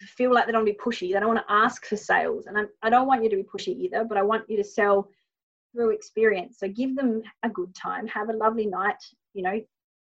[0.00, 1.12] feel like they don't want to be pushy.
[1.12, 2.46] They don't want to ask for sales.
[2.46, 4.64] And I, I don't want you to be pushy either, but I want you to
[4.64, 5.08] sell
[5.72, 6.58] through experience.
[6.58, 9.02] So give them a good time, have a lovely night,
[9.34, 9.60] you know,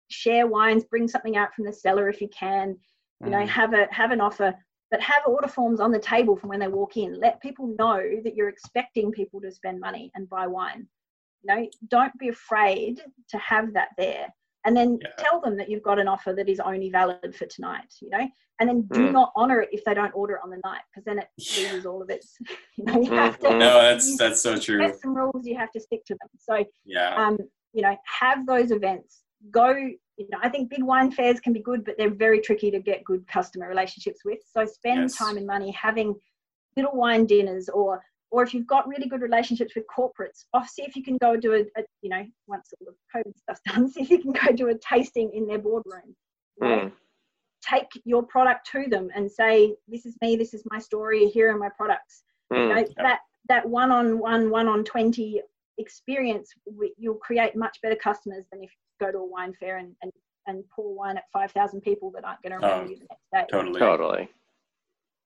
[0.09, 2.77] share wines, bring something out from the cellar if you can,
[3.23, 3.47] you know, mm.
[3.47, 4.53] have a have an offer.
[4.91, 7.19] but have order forms on the table from when they walk in.
[7.19, 10.87] Let people know that you're expecting people to spend money and buy wine.
[11.43, 14.27] You know, don't be afraid to have that there.
[14.65, 15.09] And then Yeah.
[15.17, 18.27] tell them that you've got an offer that is only valid for tonight, you know,
[18.59, 19.11] and then do Mm.
[19.13, 21.85] not honor it if they don't order it on the night because then it loses
[21.85, 22.37] all of its,
[22.77, 23.47] you know, you have to.
[23.47, 23.59] Mhm.
[23.59, 24.77] No, that's that's so true.
[24.79, 26.29] There's some rules you have to stick to them.
[26.37, 27.15] So Yeah.
[27.15, 27.37] um,
[27.73, 29.23] you know, have those events.
[29.51, 32.71] Go, you know, I think big wine fairs can be good, but they're very tricky
[32.71, 34.39] to get good customer relationships with.
[34.45, 35.15] So spend Yes.
[35.15, 36.19] time and money having
[36.75, 40.83] little wine dinners or or if you've got really good relationships with corporates, off see
[40.83, 43.89] if you can go do a, a you know, once all the COVID stuff's done,
[43.89, 46.15] see if you can go do a tasting in their boardroom.
[46.61, 46.91] Mm.
[47.67, 51.53] Take your product to them and say, This is me, this is my story, here
[51.53, 52.75] are my products you Mm.
[52.75, 55.41] know, that that one on one one on 20
[55.77, 56.51] experience
[56.97, 60.11] you'll create much better customers than if you go to a wine fair and and,
[60.47, 63.27] and pour wine at 5000 people that aren't going to remember Oh, you the next
[63.31, 63.79] day Totally.
[63.79, 64.29] Totally.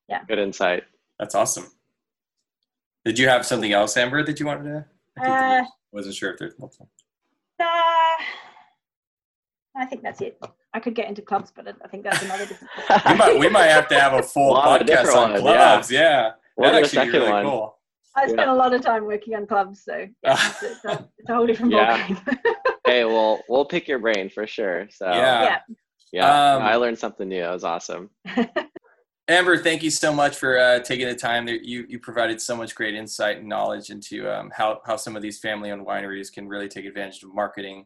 [0.10, 0.22] Yeah.
[0.28, 0.84] Good insight.
[1.18, 1.66] That's awesome.
[3.06, 4.86] Did you have something else, Amber, that you wanted to?
[5.22, 6.90] I uh, wasn't sure if there's multiple.
[7.60, 7.66] uh,
[9.76, 10.40] i think that's it
[10.74, 12.46] i could get into clubs but I- i think that's another
[13.10, 15.92] We might, we might have to have a full Lot of podcast on ones, clubs.
[15.92, 17.44] Yeah, We'll that'd do actually be really one.
[17.46, 17.78] cool.
[18.16, 21.30] i spent a lot of time working on clubs so yeah, it's, it's, a, it's
[21.30, 22.08] a whole different Yeah.
[22.08, 22.40] ballgame
[22.88, 24.88] Hey, well, we'll pick your brain for sure.
[24.92, 25.44] So Yeah.
[25.44, 25.60] yeah
[26.12, 27.42] yeah, Um, I learned something new.
[27.42, 28.10] That was awesome.
[29.30, 31.48] Amber, thank you so much for uh, taking the time.
[31.48, 35.22] You you provided so much great insight and knowledge into um, how how some of
[35.22, 37.86] these family-owned wineries can really take advantage of marketing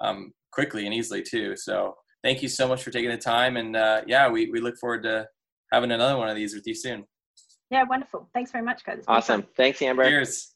[0.00, 1.54] um, quickly and easily too.
[1.54, 4.78] So thank you so much for taking the time, and uh, yeah, we we look
[4.78, 5.28] forward to
[5.70, 7.04] having another one of these with you soon.
[7.70, 9.16] yeah wonderful thanks very much guys It's fun.
[9.16, 9.46] Awesome.
[9.56, 10.04] Thanks, Amber.
[10.04, 10.54] Cheers.